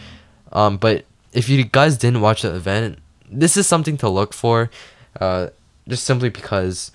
Um, 0.53 0.77
but 0.77 1.05
if 1.33 1.49
you 1.49 1.65
guys 1.65 1.97
didn't 1.97 2.21
watch 2.21 2.43
the 2.43 2.55
event, 2.55 2.99
this 3.31 3.57
is 3.57 3.67
something 3.67 3.97
to 3.99 4.09
look 4.09 4.33
for, 4.33 4.71
uh, 5.21 5.49
just 5.87 6.05
simply 6.05 6.29
because 6.29 6.93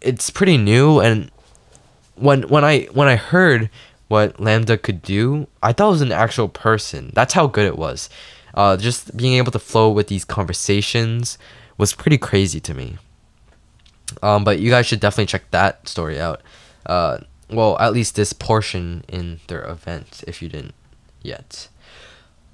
it's 0.00 0.30
pretty 0.30 0.56
new. 0.56 1.00
And 1.00 1.30
when 2.14 2.42
when 2.48 2.64
I 2.64 2.82
when 2.92 3.08
I 3.08 3.16
heard 3.16 3.70
what 4.08 4.36
LaMDA 4.36 4.82
could 4.82 5.02
do, 5.02 5.48
I 5.62 5.72
thought 5.72 5.88
it 5.88 5.92
was 5.92 6.02
an 6.02 6.12
actual 6.12 6.48
person. 6.48 7.10
That's 7.14 7.34
how 7.34 7.46
good 7.46 7.66
it 7.66 7.78
was. 7.78 8.08
Uh, 8.54 8.76
just 8.76 9.16
being 9.16 9.34
able 9.34 9.52
to 9.52 9.58
flow 9.58 9.90
with 9.90 10.08
these 10.08 10.24
conversations 10.24 11.36
was 11.76 11.92
pretty 11.92 12.16
crazy 12.16 12.60
to 12.60 12.72
me. 12.72 12.96
Um, 14.22 14.44
but 14.44 14.58
you 14.58 14.70
guys 14.70 14.86
should 14.86 15.00
definitely 15.00 15.26
check 15.26 15.50
that 15.50 15.88
story 15.88 16.20
out. 16.20 16.42
Uh, 16.84 17.18
well, 17.50 17.78
at 17.78 17.92
least 17.92 18.16
this 18.16 18.32
portion 18.32 19.04
in 19.08 19.40
their 19.48 19.64
event 19.64 20.24
if 20.26 20.42
you 20.42 20.48
didn't 20.48 20.74
yet. 21.22 21.68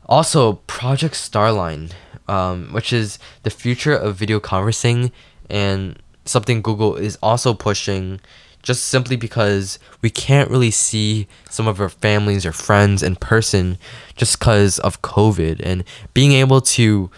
Also, 0.07 0.55
Project 0.67 1.15
Starline, 1.15 1.93
um, 2.29 2.73
which 2.73 2.93
is 2.93 3.19
the 3.43 3.51
future 3.51 3.95
of 3.95 4.17
video 4.17 4.41
conferencing 4.41 5.13
and 5.49 5.99
something 6.25 6.63
Google 6.63 6.97
is 6.97 7.19
also 7.23 7.55
pushing 7.55 8.21
just 8.63 8.85
simply 8.85 9.17
because 9.17 9.79
we 10.03 10.11
can't 10.11 10.51
really 10.51 10.71
see 10.71 11.27
some 11.51 11.67
of 11.67 11.81
our 11.81 11.89
families 11.89 12.47
or 12.47 12.53
friends 12.53 13.03
in 13.03 13.17
person 13.17 13.77
just 14.17 14.39
because 14.39 14.79
of 14.81 15.03
COVID. 15.03 15.61
And 15.65 15.85
being 16.15 16.33
able 16.33 16.61
to 16.61 17.11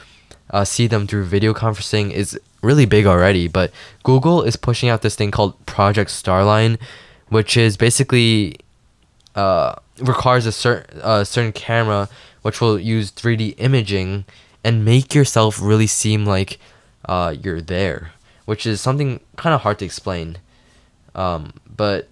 uh, 0.51 0.65
see 0.65 0.87
them 0.87 1.07
through 1.07 1.27
video 1.27 1.53
conferencing 1.53 2.11
is 2.13 2.39
really 2.65 2.87
big 2.87 3.07
already. 3.07 3.49
But 3.49 3.71
Google 4.03 4.43
is 4.43 4.57
pushing 4.57 4.89
out 4.89 5.03
this 5.03 5.15
thing 5.15 5.31
called 5.31 5.65
Project 5.67 6.11
Starline, 6.11 6.79
which 7.29 7.57
is 7.57 7.77
basically 7.77 8.57
uh, 9.35 9.75
requires 10.01 10.47
a 10.47 10.53
certain 10.53 11.01
uh, 11.01 11.25
certain 11.25 11.53
camera 11.53 12.09
which 12.43 12.61
will 12.61 12.79
use 12.79 13.11
3D 13.11 13.55
imaging 13.57 14.25
and 14.63 14.85
make 14.85 15.15
yourself 15.15 15.61
really 15.61 15.87
seem 15.87 16.27
like 16.27 16.59
uh, 17.07 17.35
you're 17.43 17.61
there, 17.61 18.13
which 18.45 18.67
is 18.67 18.81
something 18.81 19.21
kind 19.37 19.55
of 19.55 19.63
hard 19.63 19.79
to 19.79 19.85
explain. 19.85 20.39
Um, 21.15 21.55
but 21.75 22.09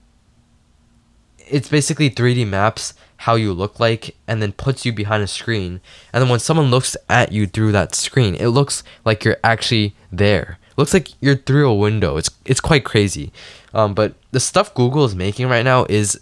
it's 1.52 1.68
basically 1.68 2.10
3D 2.10 2.46
maps 2.46 2.94
how 3.18 3.36
you 3.36 3.52
look 3.52 3.78
like 3.78 4.16
and 4.26 4.42
then 4.42 4.52
puts 4.52 4.84
you 4.84 4.92
behind 4.92 5.22
a 5.22 5.28
screen. 5.28 5.80
And 6.12 6.22
then 6.22 6.28
when 6.28 6.40
someone 6.40 6.70
looks 6.70 6.96
at 7.08 7.30
you 7.30 7.46
through 7.46 7.70
that 7.72 7.94
screen, 7.94 8.34
it 8.34 8.48
looks 8.48 8.82
like 9.04 9.24
you're 9.24 9.36
actually 9.44 9.94
there. 10.10 10.58
It 10.70 10.78
looks 10.78 10.92
like 10.92 11.10
you're 11.20 11.36
through 11.36 11.68
a 11.70 11.74
window. 11.74 12.16
It's 12.16 12.30
it's 12.44 12.60
quite 12.60 12.84
crazy. 12.84 13.32
Um, 13.74 13.94
but 13.94 14.14
the 14.32 14.40
stuff 14.40 14.74
Google 14.74 15.04
is 15.04 15.14
making 15.14 15.48
right 15.48 15.64
now 15.64 15.86
is 15.88 16.20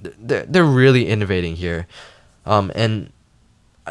they're, 0.00 0.46
they're 0.46 0.64
really 0.64 1.06
innovating 1.06 1.56
here. 1.56 1.86
Um, 2.46 2.72
and 2.74 3.12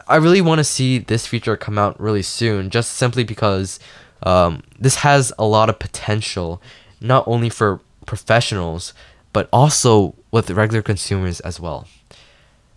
I 0.08 0.16
really 0.16 0.42
want 0.42 0.60
to 0.60 0.64
see 0.64 0.98
this 0.98 1.28
feature 1.28 1.56
come 1.58 1.78
out 1.78 2.00
really 2.00 2.24
soon, 2.24 2.70
just 2.70 2.94
simply 2.94 3.24
because 3.24 3.80
um, 4.24 4.64
this 4.80 4.96
has 4.96 5.32
a 5.38 5.46
lot 5.46 5.70
of 5.70 5.78
potential, 5.80 6.62
not 7.00 7.28
only 7.28 7.50
for 7.50 7.82
professionals, 8.06 8.94
but 9.32 9.48
also 9.54 10.16
with 10.32 10.50
regular 10.52 10.82
consumers 10.82 11.40
as 11.42 11.60
well. 11.60 11.88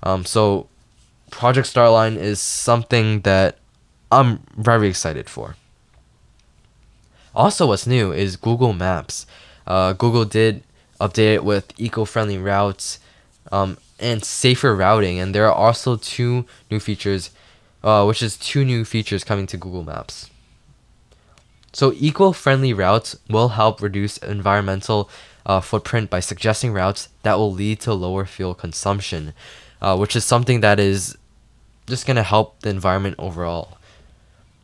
Um, 0.02 0.24
so, 0.24 0.68
Project 1.30 1.66
Starline 1.72 2.16
is 2.16 2.40
something 2.40 3.20
that 3.20 3.58
I'm 4.10 4.40
very 4.56 4.88
excited 4.88 5.28
for. 5.28 5.56
Also, 7.34 7.66
what's 7.68 7.86
new 7.86 8.12
is 8.12 8.36
Google 8.36 8.72
Maps. 8.72 9.26
Uh, 9.66 9.92
Google 9.94 10.24
did 10.24 10.62
update 11.00 11.34
it 11.34 11.44
with 11.44 11.72
eco 11.78 12.04
friendly 12.04 12.38
routes 12.38 12.98
um, 13.50 13.78
and 13.98 14.24
safer 14.24 14.74
routing. 14.76 15.18
And 15.18 15.34
there 15.34 15.46
are 15.46 15.54
also 15.54 15.96
two 15.96 16.44
new 16.70 16.78
features, 16.78 17.30
uh, 17.82 18.04
which 18.04 18.22
is 18.22 18.36
two 18.36 18.64
new 18.64 18.84
features 18.84 19.24
coming 19.24 19.46
to 19.46 19.56
Google 19.56 19.84
Maps. 19.84 20.28
So 21.72 21.92
eco-friendly 21.94 22.74
routes 22.74 23.16
will 23.30 23.50
help 23.50 23.80
reduce 23.80 24.18
environmental 24.18 25.08
uh, 25.46 25.60
footprint 25.60 26.10
by 26.10 26.20
suggesting 26.20 26.72
routes 26.72 27.08
that 27.22 27.38
will 27.38 27.52
lead 27.52 27.80
to 27.80 27.94
lower 27.94 28.24
fuel 28.24 28.54
consumption, 28.54 29.32
uh, 29.80 29.96
which 29.96 30.16
is 30.16 30.24
something 30.24 30.60
that 30.60 30.78
is 30.78 31.16
just 31.86 32.06
going 32.06 32.16
to 32.16 32.22
help 32.22 32.60
the 32.60 32.70
environment 32.70 33.16
overall. 33.18 33.78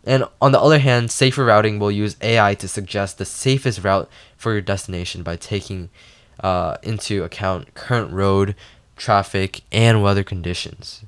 And 0.05 0.25
on 0.41 0.53
the 0.53 0.61
other 0.61 0.79
hand, 0.79 1.11
safer 1.11 1.45
routing 1.45 1.79
will 1.79 1.91
use 1.91 2.17
AI 2.23 2.55
to 2.55 2.69
suggest 2.69 3.19
the 3.19 3.25
safest 3.25 3.85
route 3.85 4.09
for 4.37 4.53
your 4.53 4.61
destination 4.61 5.23
by 5.23 5.37
taking 5.37 5.91
uh, 6.41 6.77
into 6.83 7.25
account 7.25 7.75
current 7.75 8.13
road, 8.13 8.55
traffic, 8.97 9.63
and 9.73 10.03
weather 10.03 10.25
conditions. 10.25 11.03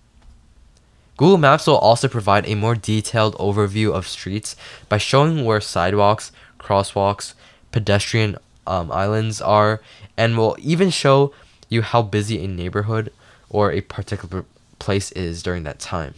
Google 1.17 1.39
Maps 1.39 1.67
will 1.67 1.79
also 1.79 2.09
provide 2.09 2.49
a 2.49 2.55
more 2.55 2.75
detailed 2.75 3.37
overview 3.37 3.93
of 3.93 4.09
streets 4.09 4.57
by 4.89 4.99
showing 4.99 5.45
where 5.45 5.61
sidewalks, 5.61 6.33
crosswalks, 6.59 7.35
pedestrian 7.73 8.37
um, 8.67 8.91
islands 8.93 9.41
are, 9.41 9.81
and 10.17 10.37
will 10.37 10.57
even 10.61 10.91
show 10.91 11.33
you 11.69 11.83
how 11.83 12.03
busy 12.03 12.45
a 12.45 12.49
neighborhood 12.49 13.13
or 13.49 13.73
a 13.73 13.81
particular 13.81 14.45
place 14.79 15.13
is 15.13 15.43
during 15.43 15.65
that 15.65 15.79
time. 15.79 16.15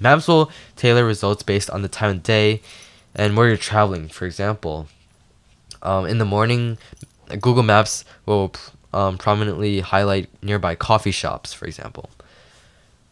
Maps 0.00 0.28
will 0.28 0.50
tailor 0.76 1.04
results 1.04 1.42
based 1.42 1.70
on 1.70 1.82
the 1.82 1.88
time 1.88 2.10
of 2.16 2.22
day 2.22 2.62
and 3.14 3.36
where 3.36 3.48
you're 3.48 3.56
traveling. 3.56 4.08
For 4.08 4.26
example, 4.26 4.88
um, 5.82 6.06
in 6.06 6.18
the 6.18 6.24
morning, 6.24 6.78
Google 7.28 7.62
Maps 7.62 8.04
will 8.26 8.52
um, 8.92 9.18
prominently 9.18 9.80
highlight 9.80 10.28
nearby 10.42 10.74
coffee 10.74 11.10
shops, 11.10 11.52
for 11.52 11.66
example. 11.66 12.10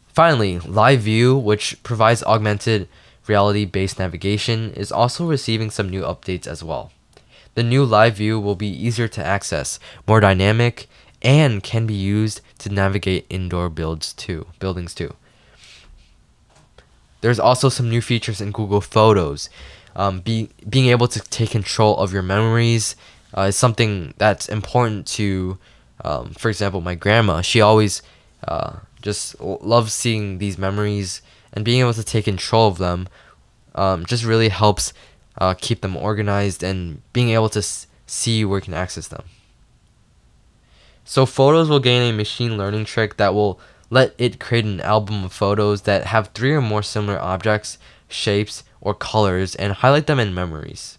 Finally, 0.09 0.61
Live 0.61 1.01
View, 1.01 1.37
which 1.37 1.83
provides 1.83 2.23
augmented 2.25 2.89
reality 3.27 3.65
based 3.65 3.99
navigation, 3.99 4.73
is 4.73 4.91
also 4.91 5.27
receiving 5.27 5.71
some 5.71 5.91
new 5.91 6.03
updates 6.03 6.47
as 6.47 6.63
well. 6.63 6.93
The 7.57 7.62
new 7.62 7.87
Live 7.87 8.16
View 8.16 8.38
will 8.38 8.55
be 8.55 8.69
easier 8.69 9.09
to 9.09 9.25
access, 9.25 9.81
more 10.07 10.21
dynamic, 10.21 10.88
and 11.23 11.62
can 11.62 11.87
be 11.87 11.95
used 11.95 12.42
to 12.59 12.69
navigate 12.69 13.25
indoor 13.31 13.71
builds 13.71 14.12
too, 14.12 14.47
buildings 14.59 14.95
too. 14.95 15.14
There's 17.23 17.40
also 17.40 17.71
some 17.71 17.88
new 17.88 18.03
features 18.03 18.42
in 18.42 18.53
Google 18.53 18.83
Photos. 18.83 19.49
Um, 19.97 20.21
be, 20.21 20.51
being 20.69 20.88
able 20.88 21.09
to 21.09 21.19
take 21.19 21.49
control 21.49 21.97
of 21.97 22.12
your 22.12 22.21
memories 22.21 22.95
uh, 23.35 23.49
is 23.49 23.57
something 23.57 24.12
that's 24.19 24.51
important 24.51 25.07
to, 25.16 25.57
um, 26.05 26.33
for 26.35 26.51
example, 26.51 26.83
my 26.83 26.95
grandma. 26.95 27.40
She 27.40 27.62
always 27.62 28.03
uh, 28.47 28.81
just 29.01 29.40
loves 29.40 29.95
seeing 29.95 30.37
these 30.37 30.59
memories 30.59 31.23
and 31.55 31.64
being 31.64 31.81
able 31.81 31.95
to 31.95 32.05
take 32.05 32.27
control 32.27 32.69
of 32.69 32.77
them. 32.77 33.09
Um, 33.75 34.05
just 34.05 34.25
really 34.25 34.51
helps 34.51 34.92
uh, 35.38 35.55
keep 35.55 35.81
them 35.81 35.96
organized 35.96 36.62
and 36.62 37.03
being 37.12 37.31
able 37.31 37.49
to 37.51 37.62
see 38.07 38.44
where 38.44 38.59
you 38.59 38.64
can 38.64 38.75
access 38.75 39.09
them. 39.09 39.25
So 41.05 41.25
photos 41.27 41.68
will 41.68 41.81
gain 41.81 42.03
a 42.03 42.16
machine 42.16 42.57
learning 42.57 42.85
trick 42.85 43.16
that 43.16 43.35
will 43.35 43.61
let 43.90 44.14
it 44.18 44.40
create 44.40 44.64
an 44.64 44.81
album 44.81 45.25
of 45.25 45.33
photos 45.33 45.83
that 45.83 46.07
have 46.07 46.29
three 46.29 46.53
or 46.53 46.61
more 46.61 46.83
similar 46.83 47.18
objects, 47.18 47.79
shapes, 48.09 48.64
or 48.81 48.94
colors 48.94 49.55
and 49.55 49.72
highlight 49.72 50.07
them 50.07 50.18
in 50.18 50.35
memories. 50.35 50.99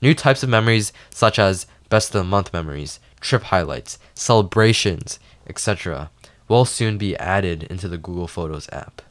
New 0.00 0.14
types 0.14 0.42
of 0.42 0.48
memories, 0.48 0.92
such 1.10 1.38
as 1.38 1.66
best 1.88 2.14
of 2.14 2.20
the 2.20 2.24
month 2.24 2.52
memories, 2.52 3.00
trip 3.20 3.44
highlights, 3.44 3.98
celebrations, 4.14 5.18
etc., 5.46 6.10
will 6.48 6.64
soon 6.64 6.96
be 6.96 7.16
added 7.16 7.64
into 7.64 7.88
the 7.88 7.98
Google 7.98 8.28
Photos 8.28 8.68
app. 8.72 9.02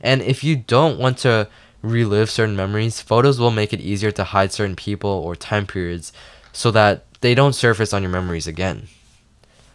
And 0.00 0.20
if 0.20 0.44
you 0.44 0.56
don't 0.56 0.98
want 0.98 1.18
to 1.18 1.48
relive 1.90 2.30
certain 2.30 2.56
memories, 2.56 3.00
Photos 3.00 3.38
will 3.38 3.50
make 3.50 3.72
it 3.72 3.80
easier 3.80 4.10
to 4.12 4.24
hide 4.24 4.52
certain 4.52 4.76
people 4.76 5.10
or 5.10 5.36
time 5.36 5.66
periods 5.66 6.12
so 6.52 6.70
that 6.70 7.04
they 7.20 7.34
don't 7.34 7.54
surface 7.54 7.92
on 7.92 8.02
your 8.02 8.10
memories 8.10 8.46
again. 8.46 8.88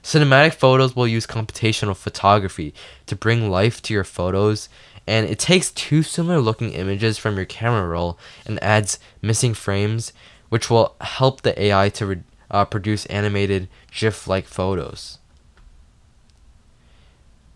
Cinematic 0.04 0.54
photos 0.54 0.96
will 0.96 1.08
use 1.08 1.28
computational 1.28 1.96
photography 1.96 2.74
to 3.06 3.16
bring 3.16 3.52
life 3.52 3.82
to 3.84 3.94
your 3.94 4.04
photos, 4.04 4.68
and 5.06 5.28
it 5.28 5.38
takes 5.38 5.72
two 5.72 6.02
similar 6.02 6.40
looking 6.40 6.72
images 6.72 7.18
from 7.18 7.36
your 7.36 7.46
camera 7.46 7.88
roll 7.88 8.18
and 8.46 8.62
adds 8.64 9.00
missing 9.22 9.54
frames 9.54 10.12
which 10.50 10.70
will 10.70 10.96
help 11.00 11.42
the 11.42 11.64
AI 11.64 11.88
to 11.88 12.06
re- 12.06 12.24
uh, 12.50 12.66
produce 12.66 13.06
animated 13.06 13.70
GIF 13.90 14.28
like 14.28 14.46
photos. 14.46 15.18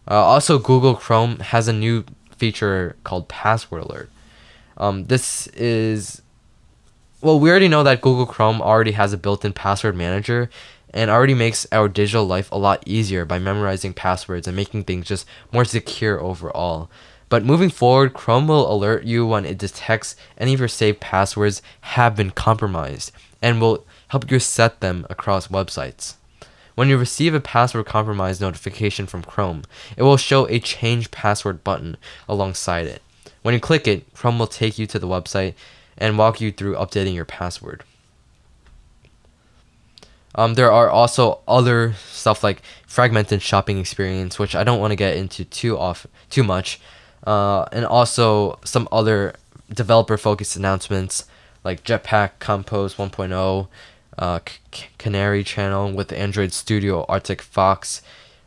Uh, 0.09 0.13
also, 0.13 0.57
Google 0.59 0.95
Chrome 0.95 1.39
has 1.39 1.67
a 1.67 1.73
new 1.73 2.05
feature 2.37 2.95
called 3.03 3.27
Password 3.27 3.83
Alert. 3.83 4.09
Um, 4.77 5.05
this 5.05 5.47
is 5.47 6.21
well, 7.21 7.39
we 7.39 7.49
already 7.49 7.67
know 7.67 7.81
that 7.83 8.01
Google 8.01 8.27
Chrome 8.27 8.61
already 8.61 8.91
has 8.91 9.11
a 9.11 9.17
built-in 9.17 9.53
password 9.53 9.95
manager 9.95 10.49
and 10.93 11.09
already 11.09 11.33
makes 11.33 11.65
our 11.71 11.89
digital 11.89 12.25
life 12.25 12.51
a 12.51 12.57
lot 12.57 12.83
easier 12.85 13.25
by 13.25 13.39
memorizing 13.39 13.93
passwords 13.93 14.47
and 14.47 14.55
making 14.55 14.83
things 14.83 15.07
just 15.07 15.25
more 15.51 15.65
secure 15.65 16.21
overall. 16.21 16.89
But 17.27 17.43
moving 17.43 17.69
forward, 17.69 18.13
Chrome 18.13 18.47
will 18.47 18.71
alert 18.71 19.05
you 19.05 19.25
when 19.25 19.45
it 19.45 19.57
detects 19.57 20.15
any 20.37 20.53
of 20.53 20.59
your 20.59 20.69
saved 20.69 20.99
passwords 20.99 21.61
have 21.81 22.15
been 22.15 22.29
compromised 22.29 23.11
and 23.41 23.59
will 23.59 23.85
help 24.09 24.29
you 24.29 24.39
set 24.39 24.79
them 24.79 25.07
across 25.09 25.47
websites. 25.47 26.15
When 26.75 26.89
you 26.89 26.97
receive 26.97 27.33
a 27.33 27.39
password 27.39 27.87
compromise 27.87 28.39
notification 28.39 29.07
from 29.07 29.23
Chrome, 29.23 29.63
it 29.97 30.03
will 30.03 30.17
show 30.17 30.47
a 30.47 30.59
change 30.59 31.09
password 31.09 31.63
button 31.63 31.97
alongside 32.29 32.85
it. 32.85 33.01
When 33.45 33.53
you 33.53 33.59
click 33.59 33.87
it, 33.87 34.11
Chrome 34.15 34.39
will 34.39 34.47
take 34.47 34.79
you 34.79 34.87
to 34.87 34.97
the 34.97 35.05
website 35.05 35.53
and 35.99 36.17
walk 36.17 36.41
you 36.41 36.51
through 36.51 36.73
updating 36.77 37.13
your 37.13 37.25
password. 37.25 37.83
Um, 40.33 40.55
there 40.55 40.71
are 40.71 40.89
also 40.89 41.41
other 41.47 41.93
stuff 42.09 42.43
like 42.43 42.63
fragmented 42.87 43.43
shopping 43.43 43.77
experience, 43.77 44.39
which 44.39 44.55
I 44.55 44.63
don't 44.63 44.79
want 44.79 44.93
to 44.93 44.95
get 44.95 45.15
into 45.15 45.45
too 45.45 45.77
off 45.77 46.07
too 46.31 46.43
much, 46.43 46.79
uh, 47.27 47.65
and 47.71 47.85
also 47.85 48.57
some 48.65 48.87
other 48.91 49.35
developer 49.71 50.17
focused 50.17 50.55
announcements 50.55 51.25
like 51.63 51.83
Jetpack 51.83 52.39
Compose 52.39 52.95
1.0, 52.95 53.67
uh, 54.17 54.39
C- 54.73 54.85
Canary 54.97 55.43
channel 55.43 55.91
with 55.91 56.11
Android 56.11 56.51
Studio 56.51 57.05
Arctic 57.07 57.43
Fox, 57.43 58.01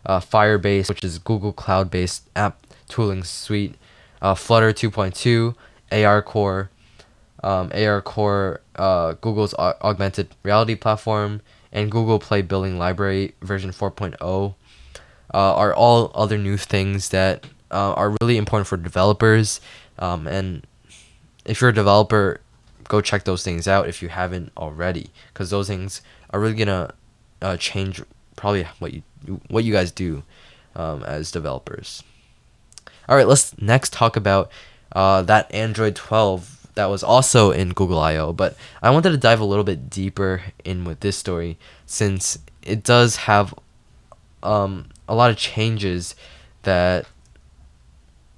uh, 0.05 0.19
Firebase, 0.19 0.89
which 0.89 1.05
is 1.05 1.21
Google 1.21 1.53
Cloud 1.53 1.89
based 1.89 2.29
app 2.35 2.67
tooling 2.89 3.23
suite, 3.23 3.77
uh, 4.23 4.35
Flutter 4.35 4.73
2.2, 4.73 5.55
AR 5.93 6.23
Core, 6.23 6.71
um, 7.43 7.71
AR 7.75 8.01
Core, 8.03 8.61
uh, 8.77 9.13
Google's 9.21 9.55
au- 9.59 9.75
augmented 9.83 10.29
reality 10.43 10.75
platform, 10.75 11.41
and 11.73 11.91
Google 11.91 12.19
Play 12.19 12.43
Billing 12.43 12.79
Library 12.79 13.35
version 13.43 13.71
4.0 13.71 14.55
uh, 15.35 15.55
are 15.55 15.75
all 15.75 16.11
other 16.15 16.39
new 16.39 16.57
things 16.57 17.11
that 17.11 17.47
uh, 17.71 17.93
are 17.93 18.15
really 18.21 18.37
important 18.37 18.67
for 18.67 18.77
developers. 18.77 19.61
Um, 19.99 20.27
and 20.27 20.67
if 21.45 21.61
you're 21.61 21.71
a 21.71 21.75
developer, 21.75 22.41
go 22.85 23.01
check 23.01 23.25
those 23.25 23.43
things 23.43 23.69
out 23.69 23.89
if 23.89 24.03
you 24.03 24.09
haven't 24.09 24.53
already, 24.57 25.11
because 25.33 25.51
those 25.51 25.69
things 25.69 26.01
are 26.31 26.41
really 26.41 26.55
gonna 26.55 26.95
uh, 27.43 27.57
change 27.57 28.03
probably 28.37 28.65
what 28.79 28.93
you 28.93 29.03
what 29.49 29.65
you 29.65 29.73
guys 29.73 29.93
do 29.93 30.23
um, 30.77 31.03
as 31.05 31.31
developers. 31.31 32.03
All 33.09 33.17
right, 33.17 33.27
let's 33.27 33.57
next 33.61 33.93
talk 33.93 34.17
about 34.17 34.51
uh, 34.93 35.23
that 35.23 35.53
Android 35.55 35.97
12 35.97 36.69
that 36.75 36.87
was 36.91 37.03
also 37.03 37.51
in 37.51 37.71
Google 37.71 37.99
I/O. 37.99 38.33
But 38.33 38.57
I 38.83 38.91
wanted 38.91 39.11
to 39.11 39.17
dive 39.17 39.41
a 39.41 39.45
little 39.45 39.65
bit 39.65 39.91
deeper 39.91 40.43
in 40.65 40.85
with 40.85 41.01
this 41.01 41.17
story 41.17 41.59
since 41.87 42.39
it 42.63 42.85
does 42.85 43.17
have 43.17 43.55
um, 44.43 44.87
a 45.09 45.15
lot 45.15 45.31
of 45.31 45.37
changes 45.37 46.15
that 46.63 47.07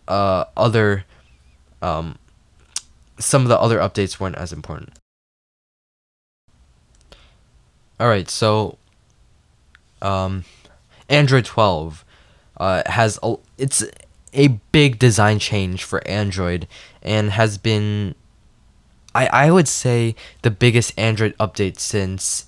uh, 0.09 0.45
other 0.57 1.05
um, 1.83 2.17
some 3.19 3.43
of 3.43 3.49
the 3.49 3.59
other 3.59 3.79
updates 3.79 4.19
weren't 4.19 4.37
as 4.37 4.53
important. 4.53 4.91
All 7.99 8.09
right, 8.09 8.31
so 8.31 8.79
um, 10.01 10.45
Android 11.11 11.45
12 11.45 12.05
uh, 12.57 12.83
has 12.87 13.19
a, 13.23 13.37
it's 13.59 13.85
a 14.33 14.49
big 14.73 14.99
design 14.99 15.39
change 15.39 15.85
for 15.85 16.07
Android 16.07 16.69
and 17.03 17.31
has 17.31 17.59
been 17.59 18.15
I 19.15 19.27
I 19.27 19.51
would 19.51 19.69
say 19.69 20.15
the 20.43 20.51
biggest 20.51 20.93
Android 20.99 21.37
update 21.39 21.79
since 21.79 22.47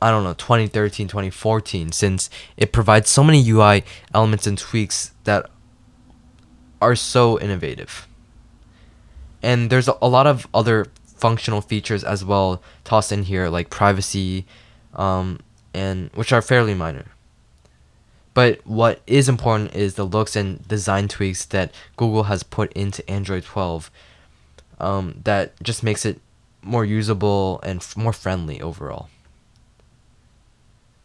I 0.00 0.10
don't 0.10 0.24
know 0.24 0.34
2013 0.34 1.06
2014 1.08 1.92
since 1.92 2.30
it 2.56 2.72
provides 2.72 3.08
so 3.10 3.22
many 3.22 3.48
UI 3.48 3.84
elements 4.12 4.46
and 4.46 4.58
tweaks 4.58 5.12
that 5.24 5.48
are 6.80 6.96
so 6.96 7.38
innovative. 7.38 8.08
And 9.40 9.70
there's 9.70 9.88
a, 9.88 10.06
lot 10.06 10.26
of 10.26 10.48
other 10.52 10.86
functional 11.04 11.60
features 11.60 12.02
as 12.02 12.24
well 12.24 12.60
tossed 12.84 13.12
in 13.12 13.22
here 13.22 13.48
like 13.48 13.70
privacy 13.70 14.44
um, 14.94 15.38
and 15.72 16.10
which 16.14 16.32
are 16.32 16.42
fairly 16.42 16.74
minor. 16.74 17.06
But 18.34 18.66
what 18.66 19.00
is 19.06 19.28
important 19.28 19.74
is 19.74 19.94
the 19.94 20.04
looks 20.04 20.36
and 20.36 20.66
design 20.66 21.08
tweaks 21.08 21.44
that 21.46 21.72
Google 21.96 22.24
has 22.24 22.42
put 22.42 22.72
into 22.72 23.08
Android 23.10 23.44
12 23.44 23.90
um, 24.80 25.20
that 25.24 25.60
just 25.62 25.82
makes 25.82 26.04
it 26.04 26.20
more 26.62 26.84
usable 26.84 27.60
and 27.62 27.80
f- 27.80 27.96
more 27.96 28.12
friendly 28.12 28.60
overall. 28.60 29.08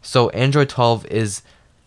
So 0.02 0.30
Android 0.30 0.70
12 0.70 1.06
is 1.08 1.42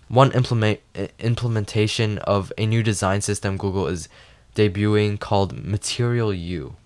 one 0.09 0.33
implement 0.33 0.81
implementation 1.19 2.19
of 2.19 2.53
a 2.59 2.67
new 2.67 2.83
design 2.83 3.21
system 3.21 3.57
Google 3.57 3.87
is 3.87 4.09
debuting 4.55 5.19
called 5.19 5.65
Material 5.65 6.35
You. 6.35 6.77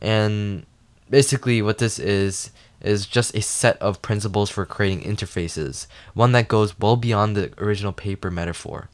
And 0.00 0.64
basically 1.10 1.60
what 1.62 1.78
this 1.78 1.98
is 1.98 2.50
is 2.82 3.06
just 3.06 3.34
a 3.34 3.42
set 3.42 3.76
of 3.78 4.02
principles 4.02 4.50
for 4.50 4.66
creating 4.66 5.02
interfaces, 5.02 5.86
one 6.14 6.32
that 6.32 6.48
goes 6.48 6.78
well 6.78 6.96
beyond 6.96 7.36
the 7.36 7.52
original 7.58 7.92
paper 7.92 8.30
metaphor. 8.30 8.88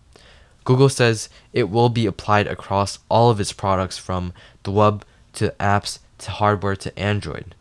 Google 0.64 0.88
says 0.88 1.28
it 1.52 1.70
will 1.70 1.88
be 1.88 2.06
applied 2.06 2.46
across 2.46 2.98
all 3.08 3.30
of 3.30 3.40
its 3.40 3.52
products 3.52 3.96
from 3.96 4.32
the 4.64 4.70
web 4.70 5.04
to 5.32 5.54
apps 5.58 5.98
to 6.18 6.30
hardware 6.30 6.76
to 6.76 6.98
Android. 6.98 7.54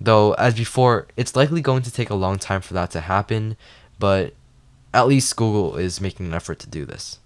Though, 0.00 0.34
as 0.34 0.54
before, 0.54 1.06
it's 1.16 1.36
likely 1.36 1.62
going 1.62 1.82
to 1.82 1.90
take 1.90 2.10
a 2.10 2.14
long 2.14 2.38
time 2.38 2.60
for 2.60 2.74
that 2.74 2.90
to 2.90 3.00
happen, 3.00 3.56
but 3.98 4.34
at 4.92 5.06
least 5.06 5.36
Google 5.36 5.76
is 5.76 6.00
making 6.00 6.26
an 6.26 6.34
effort 6.34 6.58
to 6.60 6.68
do 6.68 6.84
this. 6.84 7.18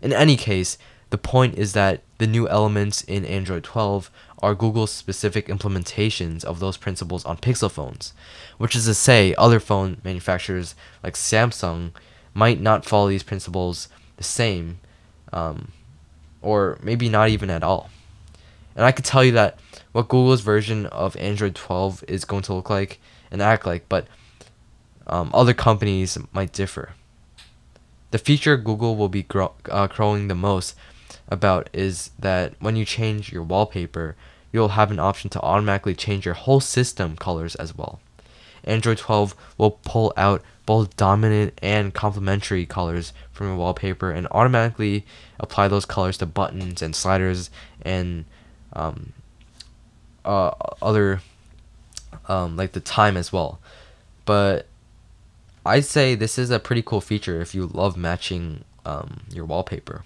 In 0.00 0.12
any 0.12 0.36
case, 0.36 0.78
the 1.10 1.18
point 1.18 1.56
is 1.56 1.72
that 1.74 2.02
the 2.18 2.26
new 2.26 2.48
elements 2.48 3.02
in 3.02 3.24
Android 3.24 3.64
12 3.64 4.10
are 4.42 4.54
Google's 4.54 4.92
specific 4.92 5.46
implementations 5.46 6.44
of 6.44 6.60
those 6.60 6.76
principles 6.76 7.24
on 7.24 7.38
Pixel 7.38 7.70
phones, 7.70 8.12
which 8.58 8.76
is 8.76 8.84
to 8.84 8.94
say, 8.94 9.34
other 9.36 9.60
phone 9.60 9.98
manufacturers 10.04 10.74
like 11.02 11.14
Samsung 11.14 11.92
might 12.34 12.60
not 12.60 12.84
follow 12.84 13.08
these 13.08 13.22
principles 13.22 13.88
the 14.18 14.24
same, 14.24 14.78
um, 15.32 15.72
or 16.42 16.78
maybe 16.82 17.08
not 17.08 17.30
even 17.30 17.48
at 17.48 17.62
all. 17.62 17.90
And 18.74 18.84
I 18.84 18.92
could 18.92 19.06
tell 19.06 19.24
you 19.24 19.32
that 19.32 19.58
what 19.92 20.08
Google's 20.08 20.42
version 20.42 20.84
of 20.86 21.16
Android 21.16 21.54
12 21.54 22.04
is 22.06 22.26
going 22.26 22.42
to 22.42 22.52
look 22.52 22.68
like 22.68 23.00
and 23.30 23.40
act 23.40 23.64
like, 23.64 23.88
but 23.88 24.06
um, 25.06 25.30
other 25.32 25.54
companies 25.54 26.18
might 26.32 26.52
differ. 26.52 26.90
The 28.10 28.18
feature 28.18 28.56
Google 28.56 28.96
will 28.96 29.08
be 29.08 29.22
grow- 29.22 29.54
uh, 29.70 29.86
growing 29.86 30.28
the 30.28 30.34
most 30.34 30.76
about 31.28 31.68
is 31.72 32.10
that 32.18 32.54
when 32.60 32.76
you 32.76 32.84
change 32.84 33.32
your 33.32 33.42
wallpaper, 33.42 34.16
you'll 34.52 34.68
have 34.68 34.90
an 34.90 34.98
option 34.98 35.30
to 35.30 35.40
automatically 35.40 35.94
change 35.94 36.24
your 36.24 36.34
whole 36.34 36.60
system 36.60 37.16
colors 37.16 37.54
as 37.56 37.76
well. 37.76 38.00
Android 38.64 38.98
12 38.98 39.34
will 39.58 39.70
pull 39.70 40.12
out 40.16 40.42
both 40.64 40.96
dominant 40.96 41.54
and 41.62 41.94
complementary 41.94 42.66
colors 42.66 43.12
from 43.32 43.46
your 43.46 43.56
wallpaper 43.56 44.10
and 44.10 44.26
automatically 44.32 45.06
apply 45.38 45.68
those 45.68 45.84
colors 45.84 46.18
to 46.18 46.26
buttons 46.26 46.82
and 46.82 46.96
sliders 46.96 47.50
and 47.82 48.24
um, 48.72 49.12
uh, 50.24 50.50
other 50.82 51.20
um, 52.28 52.56
like 52.56 52.72
the 52.72 52.80
time 52.80 53.16
as 53.16 53.32
well. 53.32 53.60
But 54.24 54.66
I'd 55.64 55.84
say 55.84 56.14
this 56.14 56.38
is 56.38 56.50
a 56.50 56.58
pretty 56.58 56.82
cool 56.82 57.00
feature 57.00 57.40
if 57.40 57.54
you 57.54 57.66
love 57.66 57.96
matching 57.96 58.64
um, 58.84 59.22
your 59.30 59.44
wallpaper. 59.44 60.04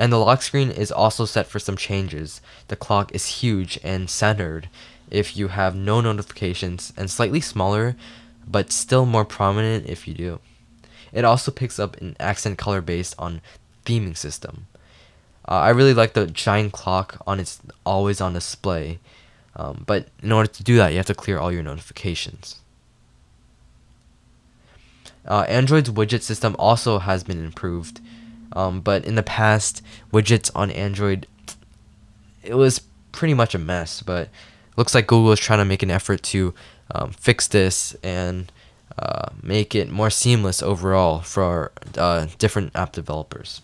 And 0.00 0.10
the 0.10 0.16
lock 0.16 0.40
screen 0.40 0.70
is 0.70 0.90
also 0.90 1.26
set 1.26 1.46
for 1.46 1.58
some 1.58 1.76
changes. 1.76 2.40
The 2.68 2.74
clock 2.74 3.14
is 3.14 3.42
huge 3.42 3.78
and 3.84 4.08
centered 4.08 4.70
if 5.10 5.36
you 5.36 5.48
have 5.48 5.76
no 5.76 6.00
notifications 6.00 6.90
and 6.96 7.10
slightly 7.10 7.42
smaller 7.42 7.96
but 8.48 8.72
still 8.72 9.04
more 9.04 9.26
prominent 9.26 9.86
if 9.86 10.08
you 10.08 10.14
do. 10.14 10.40
It 11.12 11.26
also 11.26 11.50
picks 11.50 11.78
up 11.78 11.98
an 11.98 12.16
accent 12.18 12.56
color 12.56 12.80
based 12.80 13.14
on 13.18 13.42
theming 13.84 14.16
system. 14.16 14.68
Uh, 15.46 15.56
I 15.56 15.68
really 15.68 15.92
like 15.92 16.14
the 16.14 16.26
giant 16.28 16.72
clock 16.72 17.22
on 17.26 17.38
its 17.38 17.60
always 17.84 18.22
on 18.22 18.32
display, 18.32 19.00
um, 19.54 19.84
but 19.86 20.08
in 20.22 20.32
order 20.32 20.48
to 20.48 20.62
do 20.62 20.78
that, 20.78 20.92
you 20.92 20.96
have 20.96 21.06
to 21.06 21.14
clear 21.14 21.38
all 21.38 21.52
your 21.52 21.62
notifications. 21.62 22.56
Uh, 25.26 25.42
Android's 25.42 25.90
widget 25.90 26.22
system 26.22 26.56
also 26.58 27.00
has 27.00 27.22
been 27.22 27.44
improved, 27.44 28.00
um, 28.52 28.80
but 28.80 29.04
in 29.04 29.14
the 29.14 29.22
past, 29.22 29.82
widgets 30.12 30.50
on 30.54 30.70
Android, 30.70 31.26
it 32.42 32.54
was 32.54 32.80
pretty 33.12 33.34
much 33.34 33.54
a 33.54 33.58
mess. 33.58 34.02
But 34.02 34.28
looks 34.76 34.94
like 34.94 35.06
Google 35.06 35.32
is 35.32 35.40
trying 35.40 35.58
to 35.58 35.64
make 35.64 35.82
an 35.82 35.90
effort 35.90 36.22
to 36.24 36.54
um, 36.94 37.12
fix 37.12 37.48
this 37.48 37.94
and 38.02 38.50
uh, 38.98 39.30
make 39.42 39.74
it 39.74 39.90
more 39.90 40.10
seamless 40.10 40.62
overall 40.62 41.20
for 41.20 41.72
uh, 41.96 42.26
different 42.38 42.74
app 42.74 42.92
developers. 42.92 43.62